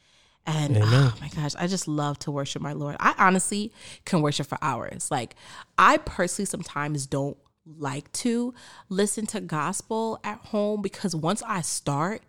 And 0.47 0.77
Amen. 0.77 0.89
oh 0.93 1.15
my 1.21 1.29
gosh, 1.29 1.55
I 1.59 1.67
just 1.67 1.89
love 1.89 2.19
to 2.21 2.31
worship 2.31 2.63
my 2.63 2.73
Lord. 2.73 2.97
I 3.01 3.15
honestly 3.19 3.73
can 4.05 4.23
worship 4.23 4.47
for 4.47 4.59
hours. 4.63 5.11
Like, 5.11 5.35
I 5.77 5.97
personally 5.99 6.47
sometimes 6.47 7.07
don't 7.07 7.37
like 7.79 8.11
to 8.13 8.55
listen 8.89 9.27
to 9.27 9.41
gospel 9.41 10.21
at 10.23 10.39
home 10.39 10.83
because 10.83 11.17
once 11.17 11.43
I 11.45 11.63
start, 11.63 12.23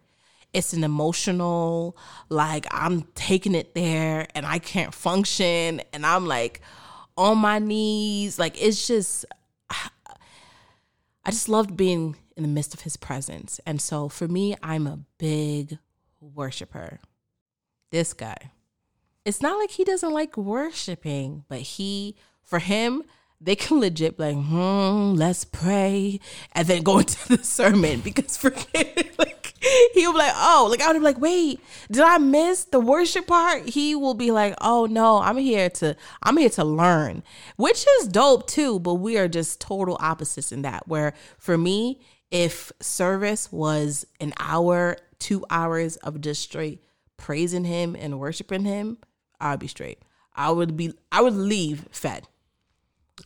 it's 0.52 0.74
an 0.74 0.84
emotional, 0.84 1.96
like, 2.30 2.66
I'm 2.72 3.04
taking 3.14 3.54
it 3.54 3.76
there 3.76 4.28
and 4.34 4.48
I 4.48 4.58
can't 4.58 4.94
function. 4.96 5.82
And 5.94 6.04
I'm 6.06 6.26
like 6.26 6.62
on 7.18 7.40
my 7.40 7.60
knees. 7.60 8.38
Like, 8.40 8.62
it's 8.62 8.88
just, 8.88 9.26
I 9.70 11.32
just 11.32 11.50
loved 11.50 11.76
being 11.76 12.16
in 12.36 12.44
the 12.44 12.50
midst 12.50 12.74
of 12.74 12.82
his 12.82 12.96
presence. 12.96 13.60
And 13.66 13.82
so 13.82 14.08
for 14.08 14.28
me, 14.28 14.56
I'm 14.62 14.88
a 14.88 15.00
big 15.18 15.80
worshiper. 16.22 17.00
This 17.92 18.14
guy. 18.14 18.52
It's 19.26 19.42
not 19.42 19.58
like 19.60 19.72
he 19.72 19.84
doesn't 19.84 20.14
like 20.14 20.38
worshiping, 20.38 21.44
but 21.50 21.60
he, 21.60 22.16
for 22.44 22.60
him, 22.60 23.04
they 23.42 23.56
can 23.56 23.80
legit 23.82 24.20
like, 24.20 24.36
hmm, 24.36 25.14
let's 25.16 25.44
pray, 25.44 26.20
and 26.54 26.68
then 26.68 26.84
go 26.84 27.00
into 27.00 27.28
the 27.36 27.44
sermon 27.44 28.02
because 28.02 28.38
for 28.38 28.52
him, 28.52 28.88
like 29.18 29.37
he'll 29.94 30.12
be 30.12 30.18
like, 30.18 30.34
oh, 30.36 30.68
like 30.70 30.82
I 30.82 30.88
would 30.88 31.00
be 31.00 31.04
like, 31.04 31.20
wait, 31.20 31.60
did 31.92 32.04
I 32.04 32.18
miss 32.18 32.66
the 32.66 32.80
worship 32.80 33.28
part? 33.28 33.70
He 33.70 33.96
will 33.96 34.14
be 34.14 34.32
like, 34.32 34.56
oh 34.62 34.86
no, 34.86 35.20
I'm 35.20 35.38
here 35.38 35.70
to, 35.72 35.96
I'm 36.24 36.38
here 36.38 36.50
to 36.50 36.64
learn, 36.64 37.24
which 37.56 37.86
is 38.00 38.08
dope 38.08 38.48
too. 38.48 38.80
But 38.80 38.96
we 38.96 39.18
are 39.18 39.28
just 39.28 39.60
total 39.60 39.98
opposites 40.00 40.52
in 40.52 40.62
that. 40.64 40.88
Where 40.88 41.14
for 41.38 41.58
me, 41.58 42.02
if 42.32 42.72
service 42.82 43.52
was 43.52 44.06
an 44.20 44.34
hour, 44.40 44.98
two 45.20 45.46
hours 45.50 45.96
of 45.98 46.22
just 46.22 46.42
straight 46.42 46.84
praising 47.18 47.66
him 47.66 47.96
and 47.98 48.20
worshiping 48.20 48.66
him, 48.66 48.98
I'd 49.40 49.60
be 49.60 49.68
straight. 49.68 50.00
I 50.36 50.52
would 50.52 50.78
be, 50.78 50.94
I 51.12 51.22
would 51.22 51.34
leave 51.34 51.88
fed. 51.92 52.28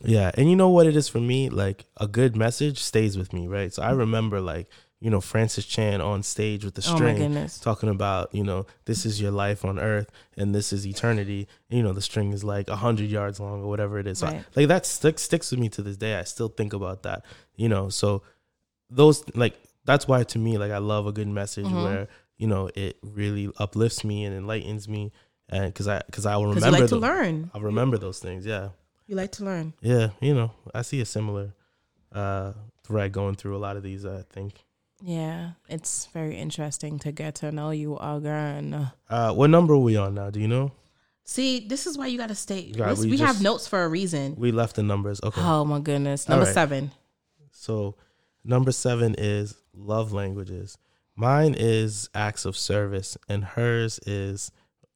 Yeah, 0.00 0.30
and 0.34 0.48
you 0.48 0.56
know 0.56 0.70
what 0.70 0.86
it 0.86 0.96
is 0.96 1.08
for 1.08 1.20
me? 1.20 1.50
Like 1.50 1.84
a 1.98 2.08
good 2.08 2.34
message 2.34 2.82
stays 2.82 3.18
with 3.18 3.32
me, 3.32 3.46
right? 3.46 3.72
So 3.72 3.82
I 3.82 3.90
remember 3.90 4.40
like, 4.40 4.68
you 5.02 5.10
know, 5.10 5.20
Francis 5.20 5.66
Chan 5.66 6.00
on 6.00 6.22
stage 6.22 6.64
with 6.64 6.74
the 6.74 6.86
Oh 6.88 6.94
string 6.94 7.16
goodness. 7.18 7.58
talking 7.58 7.88
about, 7.88 8.32
you 8.32 8.44
know, 8.44 8.66
this 8.84 9.04
is 9.04 9.20
your 9.20 9.32
life 9.32 9.64
on 9.64 9.78
earth 9.78 10.08
and 10.36 10.54
this 10.54 10.72
is 10.72 10.86
eternity. 10.86 11.48
And, 11.68 11.76
you 11.78 11.82
know, 11.82 11.92
the 11.92 12.00
string 12.00 12.32
is 12.32 12.44
like 12.44 12.68
a 12.68 12.76
hundred 12.76 13.10
yards 13.10 13.40
long 13.40 13.62
or 13.62 13.68
whatever 13.68 13.98
it 13.98 14.06
is. 14.06 14.20
So 14.20 14.28
I- 14.28 14.44
like 14.54 14.68
that 14.68 14.86
sticks 14.86 15.22
sticks 15.22 15.50
with 15.50 15.58
me 15.60 15.68
to 15.70 15.82
this 15.82 15.96
day. 15.96 16.14
I 16.18 16.22
still 16.24 16.48
think 16.48 16.72
about 16.72 17.02
that. 17.02 17.24
You 17.56 17.68
know, 17.68 17.88
so 17.88 18.22
those 18.90 19.24
like 19.34 19.54
that's 19.84 20.06
why 20.06 20.22
to 20.22 20.38
me, 20.38 20.56
like 20.58 20.70
I 20.72 20.78
love 20.78 21.06
a 21.06 21.12
good 21.12 21.28
message 21.28 21.66
Mm-hmm. 21.66 21.82
where, 21.82 22.08
you 22.38 22.46
know, 22.46 22.70
it 22.74 22.96
really 23.02 23.50
uplifts 23.58 24.04
me 24.04 24.24
and 24.24 24.36
enlightens 24.36 24.88
me 24.88 25.12
and 25.48 25.74
cause 25.74 25.88
I 25.88 26.00
cause 26.12 26.26
I 26.26 26.36
will 26.36 26.46
remember 26.54 26.76
you 26.78 26.82
like 26.82 26.88
to 26.90 26.96
learn. 26.96 27.50
I'll 27.54 27.60
remember 27.60 27.98
those 27.98 28.18
things, 28.20 28.46
yeah. 28.46 28.68
You 29.08 29.16
like 29.16 29.32
to 29.32 29.44
learn. 29.44 29.74
Yeah, 29.80 30.10
you 30.20 30.32
know, 30.34 30.52
I 30.72 30.82
see 30.82 31.00
a 31.00 31.04
similar 31.04 31.54
uh 32.12 32.52
thread 32.84 33.10
going 33.12 33.34
through 33.36 33.56
a 33.56 33.62
lot 33.66 33.76
of 33.76 33.82
these. 33.82 34.06
I 34.06 34.22
think. 34.30 34.64
Yeah, 35.04 35.52
it's 35.68 36.06
very 36.06 36.36
interesting 36.36 36.98
to 37.00 37.12
get 37.12 37.34
to 37.36 37.50
know 37.50 37.70
you 37.70 37.96
again. 37.98 38.92
Uh, 39.10 39.32
what 39.32 39.50
number 39.50 39.74
are 39.74 39.78
we 39.78 39.96
on 39.96 40.14
now? 40.14 40.30
Do 40.30 40.40
you 40.40 40.48
know? 40.48 40.72
See, 41.24 41.66
this 41.66 41.86
is 41.86 41.98
why 41.98 42.06
you 42.06 42.18
got 42.18 42.28
to 42.28 42.34
stay. 42.34 42.72
Right, 42.76 42.96
we 42.96 43.10
we 43.10 43.18
have 43.18 43.42
notes 43.42 43.66
for 43.66 43.82
a 43.84 43.88
reason. 43.88 44.34
We 44.36 44.52
left 44.52 44.76
the 44.76 44.82
numbers. 44.82 45.20
Okay. 45.22 45.40
Oh 45.40 45.64
my 45.64 45.80
goodness, 45.80 46.28
number 46.28 46.44
right. 46.44 46.54
seven. 46.54 46.92
So, 47.50 47.96
number 48.44 48.72
seven 48.72 49.14
is 49.18 49.54
love 49.74 50.12
languages. 50.12 50.78
Mine 51.16 51.54
is 51.58 52.08
acts 52.14 52.44
of 52.44 52.56
service, 52.56 53.16
and 53.28 53.44
hers 53.44 53.98
is 54.06 54.50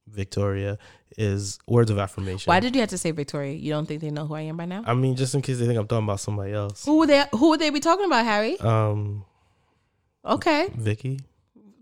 Victoria 0.07 0.79
is 1.19 1.59
words 1.67 1.91
of 1.91 1.99
affirmation. 1.99 2.51
Why 2.51 2.61
did 2.61 2.75
you 2.75 2.81
have 2.81 2.91
to 2.91 2.99
say 2.99 3.11
Victoria? 3.11 3.53
You 3.53 3.71
don't 3.71 3.87
think 3.87 4.01
they 4.01 4.11
know 4.11 4.27
who 4.27 4.35
I 4.35 4.43
am 4.43 4.57
by 4.57 4.67
now? 4.67 4.83
I 4.87 4.95
mean, 4.95 5.17
just 5.17 5.35
in 5.35 5.43
case 5.43 5.59
they 5.59 5.67
think 5.67 5.79
I'm 5.79 5.87
talking 5.87 6.05
about 6.05 6.21
somebody 6.21 6.53
else. 6.53 6.85
who 6.85 6.99
would 6.99 7.09
they? 7.09 7.25
Who 7.33 7.51
would 7.51 7.61
they 7.61 7.71
be 7.71 7.81
talking 7.81 8.07
about, 8.07 8.25
Harry? 8.25 8.59
Um, 8.61 9.25
Okay, 10.27 10.69
Vicky. 10.75 11.21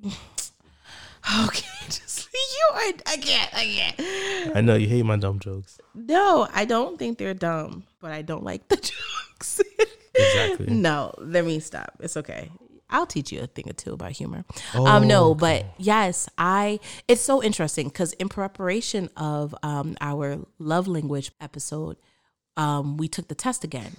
okay. 0.04 1.66
Just 1.86 2.28
you 2.34 2.74
are. 2.74 2.92
I 3.06 3.16
can't. 3.16 3.54
I 3.54 3.64
can't. 3.64 4.56
I 4.56 4.60
know 4.60 4.74
you 4.74 4.88
hate 4.88 5.04
my 5.04 5.16
dumb 5.16 5.38
jokes. 5.38 5.78
No, 5.94 6.48
I 6.52 6.64
don't 6.64 6.98
think 6.98 7.18
they're 7.18 7.34
dumb, 7.34 7.84
but 8.00 8.12
I 8.12 8.22
don't 8.22 8.44
like 8.44 8.68
the 8.68 8.76
jokes. 8.76 9.60
Exactly. 10.14 10.66
no, 10.72 11.12
let 11.18 11.44
me 11.44 11.58
stop. 11.58 11.94
It's 12.00 12.16
okay. 12.16 12.50
I'll 12.88 13.06
teach 13.06 13.32
you 13.32 13.40
a 13.40 13.46
thing 13.46 13.68
or 13.68 13.72
two 13.72 13.92
about 13.94 14.12
humor. 14.12 14.44
Oh, 14.74 14.86
um, 14.86 15.08
no, 15.08 15.30
okay. 15.30 15.40
but 15.40 15.74
yes, 15.78 16.28
I. 16.38 16.80
It's 17.08 17.20
so 17.20 17.42
interesting 17.42 17.88
because 17.88 18.12
in 18.14 18.28
preparation 18.28 19.10
of 19.16 19.54
um 19.62 19.96
our 20.00 20.38
love 20.58 20.86
language 20.86 21.32
episode, 21.40 21.96
um, 22.56 22.96
we 22.96 23.08
took 23.08 23.28
the 23.28 23.34
test 23.34 23.64
again, 23.64 23.96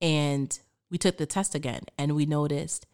and 0.00 0.58
we 0.90 0.98
took 0.98 1.16
the 1.16 1.26
test 1.26 1.54
again, 1.54 1.82
and 1.98 2.14
we 2.14 2.26
noticed. 2.26 2.86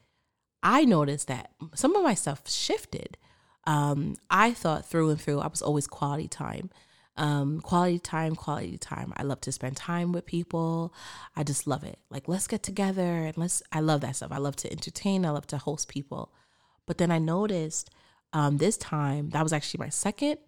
I 0.62 0.84
noticed 0.84 1.28
that 1.28 1.50
some 1.74 1.96
of 1.96 2.02
my 2.02 2.14
stuff 2.14 2.48
shifted. 2.48 3.16
Um, 3.64 4.16
I 4.30 4.52
thought 4.52 4.86
through 4.86 5.10
and 5.10 5.20
through 5.20 5.40
I 5.40 5.48
was 5.48 5.62
always 5.62 5.86
quality 5.86 6.28
time. 6.28 6.70
Um, 7.16 7.60
quality 7.60 7.98
time, 7.98 8.34
quality 8.34 8.78
time. 8.78 9.12
I 9.16 9.22
love 9.22 9.40
to 9.42 9.52
spend 9.52 9.76
time 9.76 10.12
with 10.12 10.24
people. 10.24 10.94
I 11.36 11.42
just 11.42 11.66
love 11.66 11.84
it. 11.84 11.98
Like 12.10 12.26
let's 12.28 12.46
get 12.46 12.62
together 12.62 13.02
and 13.02 13.36
let's 13.36 13.62
I 13.70 13.80
love 13.80 14.00
that 14.00 14.16
stuff. 14.16 14.32
I 14.32 14.38
love 14.38 14.56
to 14.56 14.72
entertain, 14.72 15.26
I 15.26 15.30
love 15.30 15.46
to 15.48 15.58
host 15.58 15.88
people. 15.88 16.32
But 16.86 16.98
then 16.98 17.10
I 17.10 17.18
noticed 17.18 17.90
um 18.32 18.56
this 18.56 18.76
time 18.78 19.30
that 19.30 19.42
was 19.42 19.52
actually 19.52 19.84
my 19.84 19.90
second 19.90 20.38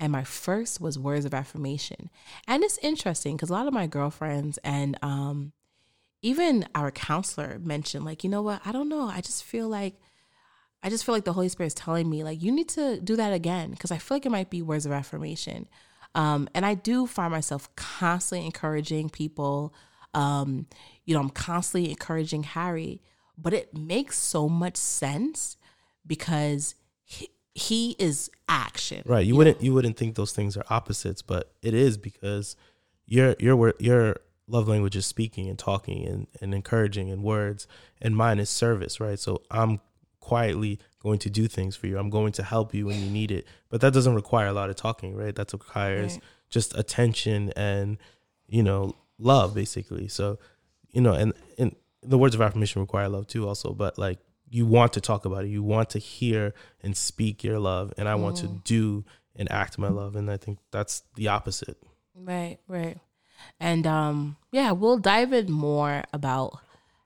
and 0.00 0.12
my 0.12 0.24
first 0.24 0.80
was 0.80 0.98
words 0.98 1.24
of 1.24 1.34
affirmation. 1.34 2.08
And 2.46 2.64
it's 2.64 2.78
interesting 2.78 3.36
because 3.36 3.50
a 3.50 3.54
lot 3.54 3.66
of 3.66 3.74
my 3.74 3.86
girlfriends 3.86 4.58
and 4.58 4.96
um 5.02 5.52
even 6.22 6.66
our 6.74 6.90
counselor 6.90 7.58
mentioned 7.62 8.04
like, 8.04 8.24
you 8.24 8.30
know 8.30 8.42
what? 8.42 8.60
I 8.64 8.72
don't 8.72 8.88
know. 8.88 9.08
I 9.08 9.20
just 9.20 9.44
feel 9.44 9.68
like 9.68 9.94
I 10.82 10.90
just 10.90 11.04
feel 11.04 11.14
like 11.14 11.24
the 11.24 11.32
Holy 11.32 11.48
Spirit 11.48 11.68
is 11.68 11.74
telling 11.74 12.08
me 12.08 12.22
like 12.22 12.42
you 12.42 12.52
need 12.52 12.68
to 12.70 13.00
do 13.00 13.16
that 13.16 13.32
again 13.32 13.70
because 13.70 13.90
I 13.90 13.98
feel 13.98 14.16
like 14.16 14.26
it 14.26 14.30
might 14.30 14.50
be 14.50 14.62
words 14.62 14.86
of 14.86 14.92
affirmation. 14.92 15.68
Um, 16.14 16.48
and 16.54 16.64
I 16.64 16.74
do 16.74 17.06
find 17.06 17.32
myself 17.32 17.74
constantly 17.76 18.46
encouraging 18.46 19.10
people. 19.10 19.74
Um, 20.14 20.66
you 21.04 21.14
know, 21.14 21.20
I'm 21.20 21.30
constantly 21.30 21.90
encouraging 21.90 22.44
Harry, 22.44 23.02
but 23.36 23.52
it 23.52 23.76
makes 23.76 24.18
so 24.18 24.48
much 24.48 24.76
sense 24.76 25.56
because 26.06 26.74
he, 27.04 27.28
he 27.54 27.96
is 27.98 28.30
action. 28.48 29.02
Right. 29.04 29.26
You 29.26 29.36
wouldn't 29.36 29.62
you 29.62 29.74
wouldn't 29.74 29.96
think 29.96 30.14
those 30.14 30.32
things 30.32 30.56
are 30.56 30.64
opposites, 30.70 31.22
but 31.22 31.52
it 31.62 31.74
is 31.74 31.98
because 31.98 32.56
your 33.06 33.36
your 33.38 33.74
your 33.78 34.16
love 34.48 34.68
language 34.68 34.96
is 34.96 35.06
speaking 35.06 35.48
and 35.48 35.58
talking 35.58 36.06
and, 36.06 36.26
and 36.40 36.54
encouraging 36.54 37.10
and 37.10 37.22
words, 37.22 37.66
and 38.00 38.16
mine 38.16 38.38
is 38.38 38.50
service. 38.50 39.00
Right. 39.00 39.18
So 39.18 39.42
I'm 39.50 39.80
quietly 40.20 40.78
going 41.00 41.18
to 41.20 41.30
do 41.30 41.46
things 41.46 41.76
for 41.76 41.86
you. 41.86 41.98
I'm 41.98 42.10
going 42.10 42.32
to 42.32 42.42
help 42.42 42.74
you 42.74 42.86
when 42.86 43.00
you 43.00 43.10
need 43.10 43.30
it, 43.30 43.46
but 43.68 43.80
that 43.80 43.92
doesn't 43.92 44.14
require 44.14 44.48
a 44.48 44.52
lot 44.52 44.70
of 44.70 44.76
talking. 44.76 45.14
Right. 45.14 45.34
That 45.34 45.52
requires 45.52 46.14
Right. 46.14 46.22
just 46.50 46.76
attention 46.76 47.52
and 47.56 47.98
you 48.48 48.62
know 48.62 48.96
love 49.18 49.54
basically. 49.54 50.08
So 50.08 50.38
you 50.90 51.00
know, 51.00 51.12
and 51.12 51.32
and 51.58 51.74
the 52.02 52.18
words 52.18 52.34
of 52.34 52.40
affirmation 52.40 52.80
require 52.80 53.08
love 53.08 53.26
too, 53.26 53.46
also. 53.46 53.72
But 53.72 53.98
like 53.98 54.18
you 54.50 54.66
want 54.66 54.94
to 54.94 55.00
talk 55.00 55.24
about 55.24 55.44
it, 55.44 55.48
you 55.48 55.62
want 55.62 55.90
to 55.90 55.98
hear 55.98 56.54
and 56.82 56.96
speak 56.96 57.44
your 57.44 57.58
love, 57.58 57.92
and 57.98 58.08
I 58.08 58.14
want 58.14 58.38
to 58.38 58.46
mm. 58.46 58.64
do 58.64 59.04
and 59.36 59.50
act 59.52 59.78
my 59.78 59.88
love, 59.88 60.16
and 60.16 60.30
I 60.30 60.36
think 60.36 60.58
that's 60.70 61.02
the 61.14 61.28
opposite. 61.28 61.78
Right, 62.14 62.58
right. 62.66 62.98
And 63.60 63.86
um 63.86 64.36
yeah, 64.52 64.72
we'll 64.72 64.98
dive 64.98 65.32
in 65.32 65.50
more 65.50 66.04
about 66.12 66.60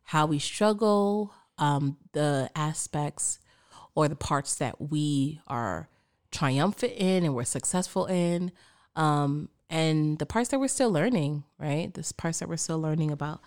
how 0.04 0.26
we 0.26 0.38
struggle, 0.38 1.32
um, 1.58 1.96
the 2.12 2.50
aspects 2.54 3.38
or 3.94 4.08
the 4.08 4.16
parts 4.16 4.56
that 4.56 4.80
we 4.80 5.40
are 5.46 5.88
triumphant 6.30 6.92
in 6.96 7.24
and 7.24 7.34
we're 7.34 7.44
successful 7.44 8.06
in. 8.06 8.52
Um, 8.96 9.48
and 9.70 10.18
the 10.18 10.26
parts 10.26 10.50
that 10.50 10.58
we're 10.58 10.68
still 10.68 10.90
learning, 10.90 11.44
right? 11.58 11.92
This 11.94 12.12
parts 12.12 12.40
that 12.40 12.48
we're 12.48 12.58
still 12.58 12.80
learning 12.80 13.10
about 13.10 13.40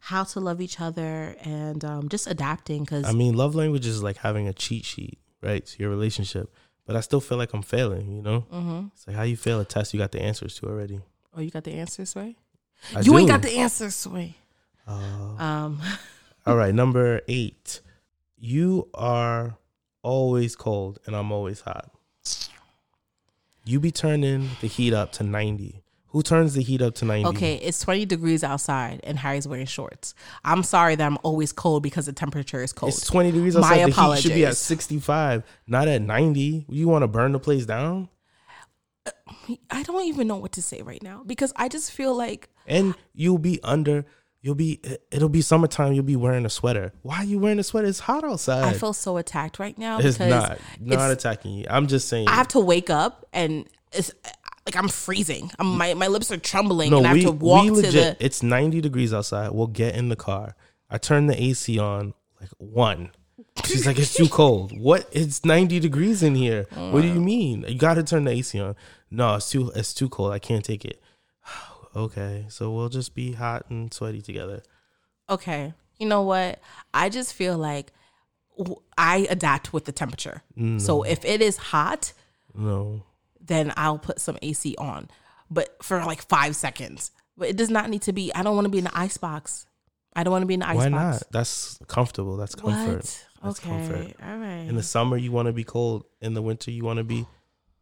how 0.00 0.24
to 0.24 0.40
love 0.40 0.60
each 0.60 0.80
other 0.80 1.36
and 1.42 1.84
um, 1.84 2.08
just 2.08 2.26
adapting 2.26 2.82
because 2.82 3.04
I 3.04 3.12
mean, 3.12 3.36
love 3.36 3.54
language 3.54 3.86
is 3.86 4.02
like 4.02 4.18
having 4.18 4.48
a 4.48 4.52
cheat 4.52 4.84
sheet, 4.84 5.18
right, 5.42 5.64
to 5.64 5.78
your 5.80 5.90
relationship. 5.90 6.54
But 6.86 6.96
I 6.96 7.00
still 7.00 7.20
feel 7.20 7.38
like 7.38 7.52
I'm 7.52 7.62
failing. 7.62 8.12
You 8.12 8.22
know, 8.22 8.44
mm-hmm. 8.52 8.86
it's 8.94 9.06
like 9.06 9.16
how 9.16 9.22
you 9.22 9.36
fail 9.36 9.60
a 9.60 9.64
test, 9.64 9.94
you 9.94 9.98
got 9.98 10.12
the 10.12 10.20
answers 10.22 10.54
to 10.56 10.66
already. 10.66 11.00
Oh, 11.36 11.40
you 11.40 11.50
got 11.50 11.64
the 11.64 11.72
answers, 11.72 12.14
right? 12.16 12.36
I 12.94 13.00
you 13.00 13.16
ain't 13.18 13.28
got 13.28 13.42
the 13.42 13.58
answers, 13.58 13.94
Sway. 13.94 14.36
Uh, 14.86 14.92
Um, 15.38 15.80
all 16.46 16.56
right, 16.56 16.74
number 16.74 17.20
eight. 17.28 17.80
You 18.38 18.88
are 18.94 19.56
always 20.02 20.56
cold, 20.56 20.98
and 21.06 21.14
I'm 21.14 21.30
always 21.30 21.60
hot. 21.60 21.90
You 23.64 23.78
be 23.78 23.92
turning 23.92 24.50
the 24.60 24.66
heat 24.66 24.92
up 24.92 25.12
to 25.12 25.22
90. 25.22 25.82
Who 26.08 26.22
turns 26.22 26.52
the 26.54 26.62
heat 26.62 26.82
up 26.82 26.94
to 26.96 27.04
90? 27.04 27.28
Okay, 27.28 27.54
it's 27.54 27.80
20 27.80 28.04
degrees 28.04 28.44
outside 28.44 29.00
and 29.04 29.18
Harry's 29.18 29.48
wearing 29.48 29.64
shorts. 29.66 30.14
I'm 30.44 30.62
sorry 30.62 30.94
that 30.96 31.06
I'm 31.06 31.16
always 31.22 31.52
cold 31.52 31.82
because 31.82 32.06
the 32.06 32.12
temperature 32.12 32.62
is 32.62 32.72
cold. 32.72 32.92
It's 32.92 33.06
20 33.06 33.30
degrees 33.30 33.54
My 33.54 33.82
outside. 33.82 33.92
The 33.92 34.14
heat 34.16 34.22
should 34.22 34.34
be 34.34 34.44
at 34.44 34.56
65, 34.56 35.42
not 35.68 35.88
at 35.88 36.02
90. 36.02 36.66
You 36.68 36.88
want 36.88 37.02
to 37.02 37.08
burn 37.08 37.32
the 37.32 37.38
place 37.38 37.64
down? 37.64 38.08
I 39.70 39.82
don't 39.82 40.06
even 40.06 40.28
know 40.28 40.36
what 40.36 40.52
to 40.52 40.62
say 40.62 40.82
right 40.82 41.02
now 41.02 41.22
because 41.26 41.52
I 41.56 41.68
just 41.68 41.90
feel 41.92 42.14
like 42.16 42.48
And 42.66 42.94
you'll 43.12 43.38
be 43.38 43.58
under, 43.64 44.04
you'll 44.40 44.54
be, 44.54 44.80
it'll 45.10 45.28
be 45.28 45.40
summertime. 45.42 45.92
You'll 45.94 46.04
be 46.04 46.16
wearing 46.16 46.46
a 46.46 46.50
sweater. 46.50 46.92
Why 47.02 47.18
are 47.18 47.24
you 47.24 47.38
wearing 47.38 47.58
a 47.58 47.64
sweater? 47.64 47.88
It's 47.88 47.98
hot 48.00 48.22
outside. 48.24 48.64
I 48.64 48.72
feel 48.74 48.92
so 48.92 49.16
attacked 49.16 49.58
right 49.58 49.76
now 49.76 49.98
it's 49.98 50.18
because 50.18 50.30
not, 50.30 50.58
not 50.80 50.94
it's- 51.10 51.12
attacking 51.12 51.54
you. 51.54 51.66
I'm 51.68 51.86
just 51.88 52.08
saying. 52.08 52.28
I 52.28 52.34
have 52.34 52.48
to 52.48 52.60
wake 52.60 52.90
up 52.90 53.26
and 53.32 53.66
it's 53.92 54.12
like 54.64 54.76
I'm 54.76 54.88
freezing. 54.88 55.50
I'm, 55.58 55.76
my 55.76 55.94
my 55.94 56.06
lips 56.06 56.30
are 56.30 56.36
trembling 56.36 56.90
No, 56.90 56.98
and 56.98 57.06
I 57.06 57.10
have 57.10 57.16
we, 57.18 57.24
to 57.24 57.32
walk 57.32 57.62
we 57.64 57.68
to 57.70 57.74
legit. 57.74 58.18
the. 58.18 58.24
It's 58.24 58.42
90 58.42 58.80
degrees 58.80 59.12
outside. 59.12 59.50
We'll 59.50 59.66
get 59.66 59.96
in 59.96 60.08
the 60.08 60.16
car. 60.16 60.54
I 60.88 60.98
turn 60.98 61.26
the 61.26 61.42
AC 61.42 61.78
on 61.80 62.14
like 62.40 62.50
one. 62.58 63.10
She's 63.64 63.86
like, 63.86 63.98
it's 63.98 64.14
too 64.14 64.28
cold. 64.28 64.72
What? 64.78 65.08
It's 65.12 65.44
90 65.44 65.78
degrees 65.80 66.22
in 66.22 66.34
here. 66.34 66.66
What 66.74 67.02
do 67.02 67.08
you 67.08 67.20
mean? 67.20 67.64
You 67.68 67.76
got 67.78 67.94
to 67.94 68.02
turn 68.02 68.24
the 68.24 68.30
AC 68.32 68.58
on. 68.60 68.74
No, 69.10 69.34
it's 69.36 69.50
too. 69.50 69.70
It's 69.74 69.92
too 69.94 70.08
cold. 70.08 70.32
I 70.32 70.38
can't 70.38 70.64
take 70.64 70.84
it. 70.84 71.00
okay, 71.96 72.46
so 72.48 72.70
we'll 72.70 72.88
just 72.88 73.14
be 73.14 73.32
hot 73.32 73.66
and 73.68 73.92
sweaty 73.92 74.22
together. 74.22 74.62
Okay, 75.28 75.74
you 75.98 76.06
know 76.06 76.22
what? 76.22 76.60
I 76.94 77.08
just 77.08 77.34
feel 77.34 77.56
like 77.58 77.92
w- 78.58 78.80
I 78.98 79.26
adapt 79.30 79.72
with 79.72 79.84
the 79.84 79.92
temperature. 79.92 80.42
So 80.78 81.02
if 81.02 81.24
it 81.24 81.40
is 81.42 81.56
hot, 81.56 82.12
No, 82.54 83.02
then 83.40 83.72
I'll 83.76 83.98
put 83.98 84.20
some 84.20 84.38
AC 84.42 84.74
on, 84.78 85.08
but 85.50 85.76
for 85.82 85.98
like 86.04 86.22
five 86.22 86.56
seconds. 86.56 87.10
But 87.36 87.48
it 87.48 87.56
does 87.56 87.70
not 87.70 87.88
need 87.90 88.02
to 88.02 88.12
be. 88.12 88.32
I 88.34 88.42
don't 88.42 88.54
want 88.54 88.64
to 88.66 88.70
be 88.70 88.78
in 88.78 88.84
the 88.84 88.98
ice 88.98 89.16
box. 89.16 89.66
I 90.14 90.22
don't 90.24 90.32
want 90.32 90.42
to 90.42 90.46
be 90.46 90.54
in 90.54 90.60
the 90.60 90.68
ice 90.68 90.76
why 90.76 90.88
box. 90.90 91.20
not? 91.20 91.32
That's 91.32 91.78
comfortable. 91.86 92.36
That's 92.36 92.54
comfort. 92.54 92.96
What? 92.96 93.26
That's 93.42 93.58
okay, 93.60 93.68
comfort. 93.68 94.14
all 94.24 94.36
right. 94.38 94.66
In 94.68 94.76
the 94.76 94.82
summer, 94.82 95.16
you 95.16 95.32
want 95.32 95.46
to 95.46 95.52
be 95.52 95.64
cold. 95.64 96.04
In 96.20 96.34
the 96.34 96.42
winter, 96.42 96.70
you 96.70 96.84
want 96.84 96.98
to 96.98 97.04
be 97.04 97.26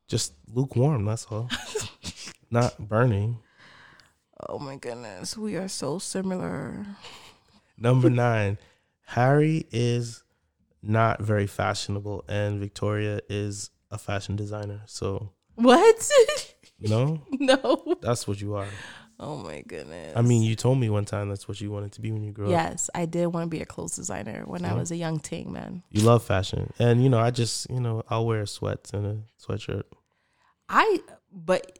just 0.08 0.34
lukewarm. 0.52 1.04
That's 1.04 1.26
all. 1.26 1.48
not 2.50 2.78
burning. 2.78 3.38
oh 4.48 4.58
my 4.58 4.76
goodness, 4.76 5.36
we 5.36 5.56
are 5.56 5.68
so 5.68 5.98
similar. 5.98 6.86
Number 7.78 8.10
nine, 8.26 8.58
Harry 9.06 9.66
is 9.70 10.22
not 10.82 11.20
very 11.20 11.46
fashionable, 11.46 12.24
and 12.28 12.58
Victoria 12.58 13.20
is 13.28 13.70
a 13.90 13.98
fashion 13.98 14.36
designer. 14.36 14.80
So 14.86 15.30
What? 15.56 16.10
no, 16.80 17.20
no. 17.32 17.96
that's 18.00 18.26
what 18.26 18.40
you 18.40 18.54
are. 18.54 18.68
Oh 19.22 19.36
my 19.36 19.60
goodness. 19.60 20.14
I 20.16 20.22
mean, 20.22 20.42
you 20.42 20.56
told 20.56 20.78
me 20.78 20.88
one 20.88 21.04
time 21.04 21.28
that's 21.28 21.46
what 21.46 21.60
you 21.60 21.70
wanted 21.70 21.92
to 21.92 22.00
be 22.00 22.10
when 22.10 22.24
you 22.24 22.32
grew 22.32 22.46
up. 22.46 22.50
yes, 22.50 22.88
I 22.94 23.04
did 23.04 23.26
want 23.26 23.44
to 23.44 23.50
be 23.54 23.60
a 23.60 23.66
clothes 23.66 23.94
designer 23.94 24.44
when 24.46 24.64
I 24.64 24.72
was 24.72 24.90
a 24.90 24.96
young 24.96 25.20
teen, 25.20 25.52
man. 25.52 25.82
You 25.90 26.02
love 26.02 26.24
fashion, 26.24 26.72
and 26.78 27.02
you 27.02 27.10
know, 27.10 27.18
I 27.18 27.30
just 27.30 27.68
you 27.68 27.80
know, 27.80 28.02
I'll 28.08 28.24
wear 28.24 28.46
sweats 28.46 28.94
and 28.94 29.06
a 29.06 29.18
sweatshirt, 29.44 29.82
I, 30.70 31.00
but, 31.30 31.78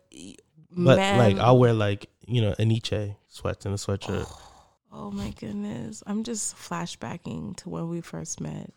but 0.71 0.97
man, 0.99 1.19
like 1.19 1.39
I'll 1.39 1.59
wear 1.59 1.73
like 1.73 2.11
you 2.27 2.41
know, 2.41 2.55
a 2.59 2.65
Nietzsche 2.65 3.17
sweats 3.29 3.67
and 3.67 3.75
a 3.75 3.79
sweatshirt. 3.79 4.27
Oh, 4.29 4.53
oh 4.93 5.11
my 5.11 5.31
goodness. 5.31 6.03
I'm 6.07 6.23
just 6.23 6.55
flashbacking 6.57 7.57
to 7.59 7.69
when 7.69 7.89
we 7.89 8.01
first 8.01 8.41
met. 8.41 8.71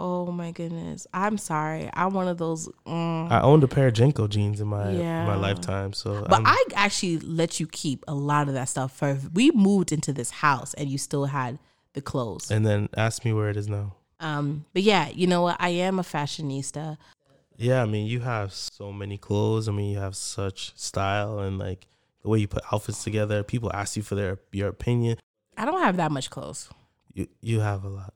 Oh 0.00 0.30
my 0.30 0.52
goodness. 0.52 1.08
I'm 1.12 1.38
sorry. 1.38 1.90
I'm 1.92 2.14
one 2.14 2.28
of 2.28 2.38
those. 2.38 2.68
Mm. 2.86 3.32
I 3.32 3.40
owned 3.40 3.64
a 3.64 3.68
pair 3.68 3.88
of 3.88 3.94
JNCO 3.94 4.28
jeans 4.30 4.60
in 4.60 4.68
my 4.68 4.92
Yeah. 4.92 5.26
my 5.26 5.34
lifetime, 5.34 5.92
so 5.92 6.22
But 6.22 6.34
I'm- 6.34 6.46
I 6.46 6.64
actually 6.76 7.18
let 7.18 7.58
you 7.58 7.66
keep 7.66 8.04
a 8.06 8.14
lot 8.14 8.46
of 8.46 8.54
that 8.54 8.68
stuff 8.68 8.92
for 8.96 9.18
we 9.34 9.50
moved 9.50 9.90
into 9.90 10.12
this 10.12 10.30
house 10.30 10.72
and 10.74 10.88
you 10.88 10.98
still 10.98 11.24
had 11.26 11.58
the 11.94 12.00
clothes. 12.00 12.48
and 12.50 12.64
then 12.64 12.88
ask 12.96 13.24
me 13.24 13.32
where 13.32 13.48
it 13.50 13.56
is 13.56 13.66
now. 13.68 13.94
Um, 14.20 14.66
but 14.72 14.82
yeah, 14.82 15.08
you 15.08 15.26
know 15.26 15.42
what? 15.42 15.56
I 15.58 15.70
am 15.70 15.98
a 15.98 16.02
fashionista. 16.04 16.96
Yeah, 17.56 17.82
I 17.82 17.86
mean, 17.86 18.06
you 18.06 18.20
have 18.20 18.52
so 18.52 18.92
many 18.92 19.18
clothes. 19.18 19.68
I 19.68 19.72
mean, 19.72 19.90
you 19.90 19.98
have 19.98 20.14
such 20.16 20.72
style 20.76 21.40
and 21.40 21.58
like 21.58 21.88
the 22.22 22.28
way 22.28 22.38
you 22.38 22.46
put 22.46 22.62
outfits 22.72 23.02
together. 23.02 23.42
People 23.42 23.72
ask 23.74 23.96
you 23.96 24.02
for 24.04 24.14
their 24.14 24.38
your 24.52 24.68
opinion. 24.68 25.18
I 25.56 25.64
don't 25.64 25.82
have 25.82 25.96
that 25.96 26.12
much 26.12 26.30
clothes. 26.30 26.68
You 27.14 27.26
you 27.40 27.58
have 27.60 27.82
a 27.84 27.88
lot. 27.88 28.14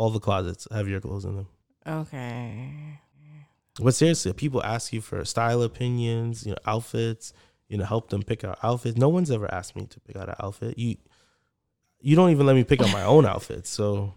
All 0.00 0.08
the 0.08 0.18
closets 0.18 0.66
have 0.72 0.88
your 0.88 0.98
clothes 0.98 1.26
in 1.26 1.36
them. 1.36 1.48
Okay. 1.86 2.98
But 3.78 3.94
seriously, 3.94 4.32
people 4.32 4.62
ask 4.62 4.94
you 4.94 5.02
for 5.02 5.22
style 5.26 5.62
opinions, 5.62 6.46
you 6.46 6.52
know, 6.52 6.58
outfits, 6.66 7.34
you 7.68 7.76
know, 7.76 7.84
help 7.84 8.08
them 8.08 8.22
pick 8.22 8.42
out 8.42 8.58
outfits. 8.62 8.96
No 8.96 9.10
one's 9.10 9.30
ever 9.30 9.52
asked 9.52 9.76
me 9.76 9.84
to 9.84 10.00
pick 10.00 10.16
out 10.16 10.30
an 10.30 10.36
outfit. 10.42 10.78
You 10.78 10.96
you 12.00 12.16
don't 12.16 12.30
even 12.30 12.46
let 12.46 12.56
me 12.56 12.64
pick 12.64 12.80
out 12.80 12.90
my 12.94 13.04
own 13.04 13.26
outfits. 13.26 13.68
So 13.68 14.14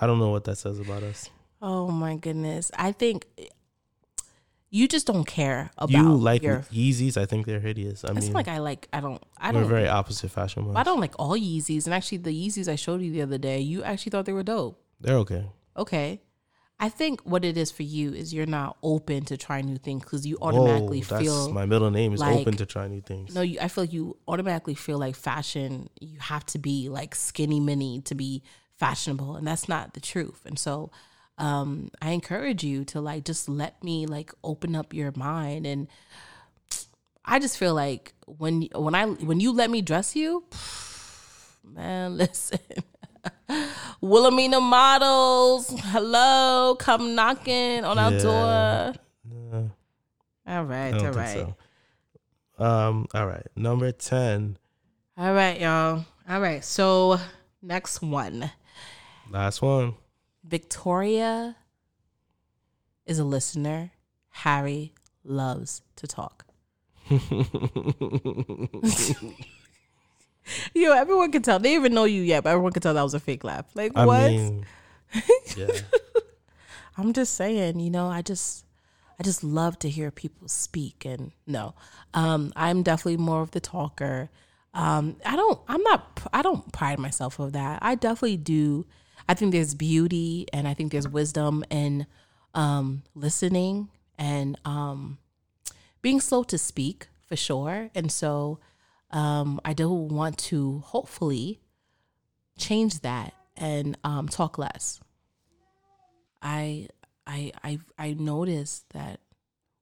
I 0.00 0.06
don't 0.06 0.20
know 0.20 0.30
what 0.30 0.44
that 0.44 0.56
says 0.56 0.78
about 0.78 1.02
us. 1.02 1.30
Oh 1.60 1.90
my 1.90 2.14
goodness. 2.14 2.70
I 2.78 2.92
think 2.92 3.26
you 4.70 4.88
just 4.88 5.06
don't 5.06 5.24
care 5.26 5.70
about 5.78 5.90
you 5.90 6.12
like 6.14 6.42
your 6.42 6.58
Yeezys? 6.72 7.16
I 7.16 7.24
think 7.26 7.46
they're 7.46 7.60
hideous. 7.60 8.04
I 8.04 8.12
It's 8.12 8.26
mean, 8.26 8.32
like 8.32 8.48
I 8.48 8.58
like 8.58 8.88
I 8.92 9.00
don't 9.00 9.22
I 9.38 9.52
we're 9.52 9.60
don't 9.60 9.68
very 9.68 9.88
opposite 9.88 10.30
fashion 10.30 10.66
wise. 10.66 10.76
I 10.76 10.82
don't 10.82 11.00
like 11.00 11.14
all 11.18 11.36
Yeezys 11.36 11.86
and 11.86 11.94
actually 11.94 12.18
the 12.18 12.30
Yeezys 12.30 12.68
I 12.68 12.76
showed 12.76 13.00
you 13.02 13.10
the 13.12 13.22
other 13.22 13.38
day, 13.38 13.60
you 13.60 13.82
actually 13.84 14.10
thought 14.10 14.24
they 14.26 14.32
were 14.32 14.42
dope. 14.42 14.82
They're 15.00 15.18
okay. 15.18 15.46
Okay. 15.76 16.20
I 16.78 16.90
think 16.90 17.22
what 17.22 17.42
it 17.42 17.56
is 17.56 17.70
for 17.70 17.84
you 17.84 18.12
is 18.12 18.34
you're 18.34 18.44
not 18.44 18.76
open 18.82 19.24
to 19.26 19.38
try 19.38 19.62
new 19.62 19.78
things 19.78 20.02
because 20.02 20.26
you 20.26 20.36
automatically 20.42 21.00
Whoa, 21.00 21.06
that's 21.08 21.22
feel 21.24 21.52
my 21.52 21.64
middle 21.64 21.90
name 21.90 22.12
is 22.12 22.20
like- 22.20 22.36
open 22.40 22.54
to 22.58 22.66
try 22.66 22.86
new 22.86 23.00
things. 23.00 23.34
no, 23.34 23.40
you, 23.40 23.58
I 23.60 23.68
feel 23.68 23.84
like 23.84 23.94
you 23.94 24.18
automatically 24.28 24.74
feel 24.74 24.98
like 24.98 25.16
fashion. 25.16 25.88
You 26.00 26.18
have 26.20 26.44
to 26.46 26.58
be 26.58 26.90
like 26.90 27.14
skinny 27.14 27.60
mini 27.60 28.02
to 28.02 28.14
be 28.14 28.42
fashionable, 28.74 29.36
and 29.36 29.46
that's 29.46 29.70
not 29.70 29.94
the 29.94 30.00
truth. 30.00 30.42
And 30.44 30.58
so, 30.58 30.90
um, 31.38 31.90
I 32.00 32.10
encourage 32.10 32.64
you 32.64 32.84
to 32.86 33.00
like 33.00 33.24
just 33.24 33.48
let 33.48 33.82
me 33.84 34.06
like 34.06 34.32
open 34.42 34.74
up 34.74 34.94
your 34.94 35.12
mind, 35.16 35.66
and 35.66 35.88
I 37.24 37.38
just 37.38 37.58
feel 37.58 37.74
like 37.74 38.14
when 38.26 38.68
when 38.74 38.94
I 38.94 39.06
when 39.06 39.40
you 39.40 39.52
let 39.52 39.70
me 39.70 39.82
dress 39.82 40.16
you, 40.16 40.44
man, 41.64 42.16
listen. 42.18 42.58
Wilhelmina 44.00 44.60
models, 44.60 45.72
hello, 45.86 46.76
come 46.78 47.14
knocking 47.14 47.84
on 47.84 47.98
our 47.98 48.12
Yeah. 48.12 48.22
door. 48.22 48.94
All 50.48 50.64
right, 50.64 50.94
all 50.94 51.10
right. 51.12 51.28
so. 51.28 52.64
Um, 52.64 53.06
all 53.14 53.26
right. 53.26 53.46
Number 53.56 53.90
ten. 53.92 54.56
All 55.18 55.32
right, 55.34 55.60
y'all. 55.60 56.04
All 56.28 56.40
right. 56.40 56.64
So 56.64 57.18
next 57.62 58.00
one. 58.00 58.50
Last 59.30 59.60
one. 59.60 59.94
Victoria 60.46 61.56
is 63.04 63.18
a 63.18 63.24
listener. 63.24 63.92
Harry 64.30 64.94
loves 65.24 65.82
to 65.96 66.06
talk. 66.06 66.46
Yo, 70.74 70.92
everyone 70.92 71.32
can 71.32 71.42
tell. 71.42 71.58
They 71.58 71.74
even 71.74 71.92
know 71.94 72.04
you 72.04 72.22
yet, 72.22 72.44
but 72.44 72.50
everyone 72.50 72.72
can 72.72 72.82
tell 72.82 72.94
that 72.94 73.02
was 73.02 73.14
a 73.14 73.20
fake 73.20 73.42
laugh. 73.44 73.66
Like 73.74 73.92
I 73.94 74.06
what? 74.06 74.30
mean, 74.30 74.66
yeah. 75.56 75.66
I'm 76.96 77.12
just 77.12 77.34
saying, 77.34 77.80
you 77.80 77.90
know, 77.90 78.06
I 78.06 78.22
just 78.22 78.64
I 79.18 79.22
just 79.22 79.42
love 79.42 79.78
to 79.80 79.88
hear 79.90 80.10
people 80.10 80.48
speak 80.48 81.04
and 81.04 81.32
no. 81.46 81.74
Um 82.14 82.52
I'm 82.56 82.82
definitely 82.82 83.16
more 83.16 83.42
of 83.42 83.50
the 83.50 83.60
talker. 83.60 84.30
Um 84.74 85.16
I 85.24 85.36
don't 85.36 85.60
I'm 85.68 85.82
not 85.82 86.28
I 86.32 86.42
don't 86.42 86.72
pride 86.72 86.98
myself 86.98 87.38
of 87.38 87.52
that. 87.52 87.80
I 87.82 87.94
definitely 87.94 88.36
do. 88.36 88.86
I 89.28 89.34
think 89.34 89.52
there's 89.52 89.74
beauty 89.74 90.46
and 90.52 90.68
I 90.68 90.74
think 90.74 90.92
there's 90.92 91.08
wisdom 91.08 91.64
in 91.70 92.06
um 92.54 93.02
listening 93.14 93.88
and 94.18 94.58
um 94.64 95.18
being 96.02 96.20
slow 96.20 96.42
to 96.44 96.58
speak 96.58 97.08
for 97.28 97.36
sure. 97.36 97.90
And 97.94 98.10
so 98.10 98.58
um 99.10 99.60
I 99.64 99.72
do 99.72 99.90
want 99.90 100.38
to 100.50 100.80
hopefully 100.86 101.60
change 102.58 103.00
that 103.00 103.34
and 103.56 103.96
um 104.04 104.28
talk 104.28 104.58
less. 104.58 105.00
I 106.42 106.88
I 107.26 107.52
I 107.62 107.78
I 107.98 108.14
noticed 108.14 108.88
that 108.90 109.20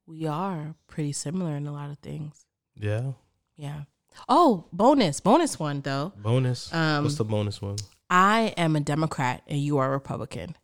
we 0.07 0.27
are 0.27 0.75
pretty 0.87 1.13
similar 1.13 1.57
in 1.57 1.67
a 1.67 1.73
lot 1.73 1.91
of 1.91 1.99
things. 1.99 2.47
Yeah. 2.77 3.13
Yeah. 3.57 3.83
Oh, 4.29 4.67
bonus, 4.73 5.21
bonus 5.21 5.59
one 5.59 5.81
though. 5.81 6.13
Bonus. 6.17 6.73
Um, 6.73 7.05
What's 7.05 7.17
the 7.17 7.25
bonus 7.25 7.61
one? 7.61 7.77
I 8.15 8.55
am 8.57 8.77
a 8.77 8.81
Democrat 8.81 9.43
and 9.49 9.59
you 9.59 9.79
are 9.79 9.89
a 9.89 9.91
Republican. 9.91 10.55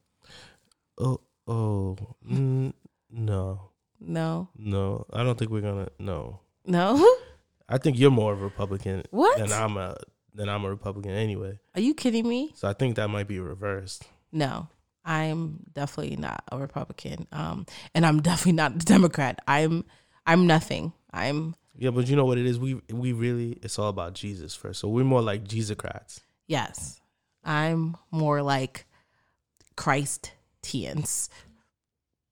Oh, 0.97 1.21
oh, 1.49 1.97
mm, 2.25 2.73
no, 3.11 3.71
No, 3.99 4.49
no. 4.57 5.07
I 5.13 5.25
don't 5.25 5.37
think 5.37 5.51
we're 5.51 5.61
gonna. 5.61 5.89
No, 5.99 6.39
no. 6.65 7.05
I 7.69 7.79
think 7.79 7.99
you're 7.99 8.13
more 8.13 8.33
of 8.33 8.41
a 8.41 8.45
Republican 8.45 9.03
What? 9.11 9.37
than 9.39 9.51
I'm 9.51 9.77
a 9.77 9.97
than 10.33 10.49
I'm 10.49 10.65
a 10.65 10.71
Republican 10.71 11.11
anyway. 11.11 11.59
Are 11.75 11.81
you 11.81 11.93
kidding 11.93 12.29
me? 12.29 12.53
So 12.55 12.69
I 12.69 12.73
think 12.73 12.95
that 12.95 13.11
might 13.11 13.27
be 13.27 13.41
reversed. 13.41 14.05
No, 14.31 14.69
I'm 15.05 15.65
definitely 15.73 16.15
not 16.15 16.45
a 16.53 16.57
Republican. 16.57 17.27
Um, 17.33 17.67
and 17.97 18.07
I'm 18.07 18.23
definitely 18.23 18.53
not 18.53 18.77
a 18.77 18.79
Democrat. 18.79 19.41
I'm 19.49 19.85
I'm 20.25 20.47
nothing. 20.47 20.93
I'm 21.13 21.57
Yeah, 21.77 21.91
but 21.91 22.07
you 22.07 22.15
know 22.15 22.27
what 22.27 22.39
it 22.39 22.47
is? 22.47 22.61
We 22.61 22.75
we 22.93 23.13
really 23.13 23.59
it's 23.61 23.77
all 23.77 23.89
about 23.89 24.13
Jesus 24.15 24.55
first. 24.55 24.79
So 24.79 24.89
we're 24.89 25.05
more 25.05 25.23
like 25.23 25.43
Jesuscrats. 25.49 26.21
yes. 26.47 27.01
I'm 27.44 27.96
more 28.11 28.42
like 28.42 28.87
Christians. 29.76 31.31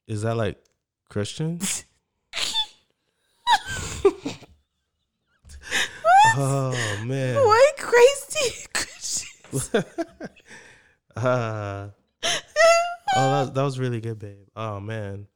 Is 0.06 0.22
that 0.22 0.36
like 0.36 0.58
Christians? 1.08 1.84
oh 6.36 7.02
man. 7.04 7.36
What 7.36 7.76
crazy 7.76 8.66
Christians? 8.72 9.74
Uh, 11.16 11.88
oh, 13.16 13.44
that, 13.44 13.54
that 13.54 13.62
was 13.62 13.78
really 13.78 14.00
good, 14.00 14.18
babe. 14.18 14.46
Oh 14.54 14.80
man, 14.80 15.26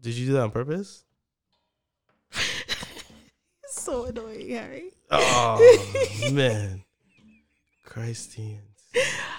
did 0.00 0.14
you 0.14 0.26
do 0.26 0.32
that 0.34 0.42
on 0.42 0.50
purpose? 0.50 1.04
so 3.68 4.04
annoying, 4.04 4.50
Harry. 4.50 4.90
Oh 5.10 6.30
man, 6.32 6.84
Christians. 7.98 8.60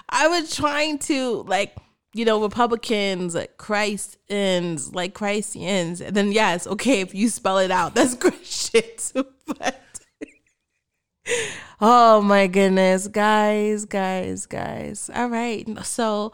I 0.08 0.28
was 0.28 0.54
trying 0.54 0.98
to 1.00 1.42
like, 1.42 1.76
you 2.14 2.24
know, 2.24 2.42
Republicans, 2.42 3.36
Christians, 3.56 4.94
like 4.94 5.14
Christians. 5.14 6.00
And 6.00 6.14
then 6.16 6.32
yes, 6.32 6.66
okay, 6.66 7.00
if 7.00 7.14
you 7.14 7.28
spell 7.28 7.58
it 7.58 7.70
out, 7.70 7.94
that's 7.94 8.14
Christian 8.24 8.82
too. 8.98 9.26
But 9.46 9.76
oh 11.80 12.20
my 12.22 12.46
goodness, 12.46 13.08
guys, 13.08 13.84
guys, 13.84 14.46
guys. 14.46 15.10
All 15.14 15.28
right. 15.28 15.66
So 15.84 16.32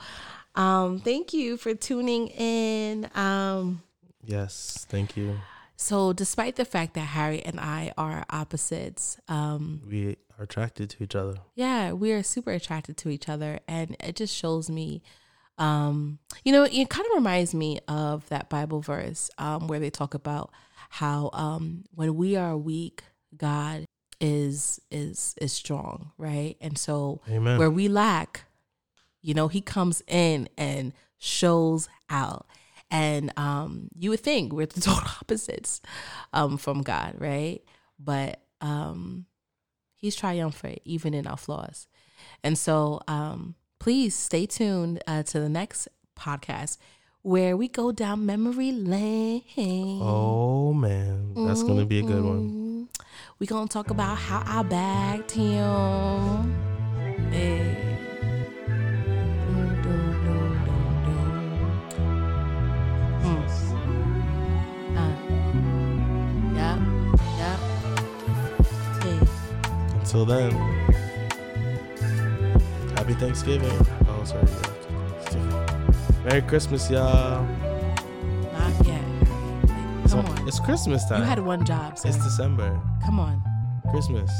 um 0.54 0.98
thank 1.00 1.32
you 1.32 1.56
for 1.56 1.74
tuning 1.74 2.28
in. 2.28 3.08
Um 3.14 3.82
Yes, 4.24 4.86
thank 4.90 5.16
you. 5.16 5.38
so 5.76 6.12
despite 6.12 6.56
the 6.56 6.64
fact 6.64 6.94
that 6.94 7.00
Harry 7.14 7.42
and 7.44 7.60
I 7.60 7.92
are 7.96 8.24
opposites, 8.30 9.18
um 9.28 9.82
We 9.88 10.16
are 10.38 10.44
attracted 10.44 10.90
to 10.90 11.02
each 11.02 11.14
other. 11.14 11.36
yeah, 11.54 11.92
we 11.92 12.12
are 12.12 12.22
super 12.22 12.52
attracted 12.52 12.96
to 12.98 13.08
each 13.08 13.28
other, 13.28 13.60
and 13.66 13.96
it 14.00 14.16
just 14.16 14.34
shows 14.34 14.68
me, 14.70 15.02
um, 15.58 16.18
you 16.44 16.52
know, 16.52 16.64
it 16.64 16.88
kind 16.88 17.06
of 17.06 17.14
reminds 17.14 17.54
me 17.54 17.80
of 17.88 18.28
that 18.28 18.48
Bible 18.48 18.80
verse 18.80 19.30
um, 19.38 19.68
where 19.68 19.80
they 19.80 19.90
talk 19.90 20.14
about 20.14 20.50
how 20.90 21.30
um, 21.32 21.84
when 21.94 22.14
we 22.14 22.36
are 22.36 22.56
weak, 22.56 23.02
God 23.36 23.86
is 24.20 24.80
is 24.90 25.34
is 25.40 25.52
strong, 25.52 26.12
right? 26.18 26.56
And 26.60 26.78
so 26.78 27.20
Amen. 27.30 27.58
where 27.58 27.70
we 27.70 27.88
lack, 27.88 28.44
you 29.22 29.34
know, 29.34 29.48
He 29.48 29.60
comes 29.60 30.02
in 30.06 30.48
and 30.56 30.92
shows 31.18 31.88
out. 32.10 32.46
And 32.88 33.32
um, 33.36 33.88
you 33.98 34.10
would 34.10 34.20
think 34.20 34.52
we're 34.52 34.66
the 34.66 34.80
total 34.80 35.08
opposites 35.20 35.80
um, 36.32 36.56
from 36.56 36.82
God, 36.82 37.16
right? 37.18 37.62
But 37.98 38.40
um, 38.60 39.26
He's 40.06 40.14
triumphant 40.14 40.78
even 40.84 41.14
in 41.14 41.26
our 41.26 41.36
flaws. 41.36 41.88
And 42.44 42.56
so 42.56 43.00
um, 43.08 43.56
please 43.80 44.14
stay 44.14 44.46
tuned 44.46 45.02
uh, 45.04 45.24
to 45.24 45.40
the 45.40 45.48
next 45.48 45.88
podcast 46.16 46.78
where 47.22 47.56
we 47.56 47.66
go 47.66 47.90
down 47.90 48.24
memory 48.24 48.70
lane. 48.70 49.42
oh 50.00 50.72
man, 50.72 51.34
that's 51.34 51.64
gonna 51.64 51.84
be 51.86 51.98
a 51.98 52.02
good 52.02 52.22
one. 52.22 52.86
Mhm. 52.88 52.88
We 53.40 53.48
gonna 53.48 53.66
talk 53.66 53.90
about 53.90 54.16
how 54.16 54.44
I 54.46 54.62
bagged 54.62 55.32
him. 55.32 56.54
Hey. 57.32 57.85
Until 70.16 70.34
then, 70.34 70.50
happy 72.96 73.12
Thanksgiving. 73.12 73.68
Oh, 74.08 74.24
sorry. 74.24 74.48
Merry 76.24 76.40
Christmas, 76.40 76.90
y'all. 76.90 77.44
Not 77.44 78.86
yet. 78.86 79.04
Come 80.08 80.20
on- 80.20 80.38
on. 80.38 80.48
it's 80.48 80.58
Christmas 80.58 81.04
time. 81.04 81.20
You 81.20 81.26
had 81.26 81.40
one 81.40 81.66
job, 81.66 81.98
sir. 81.98 82.08
it's 82.08 82.16
December. 82.16 82.80
Come 83.04 83.20
on. 83.20 83.42
Christmas. 83.90 84.30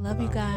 Love 0.00 0.20
you 0.20 0.28
guys. 0.28 0.55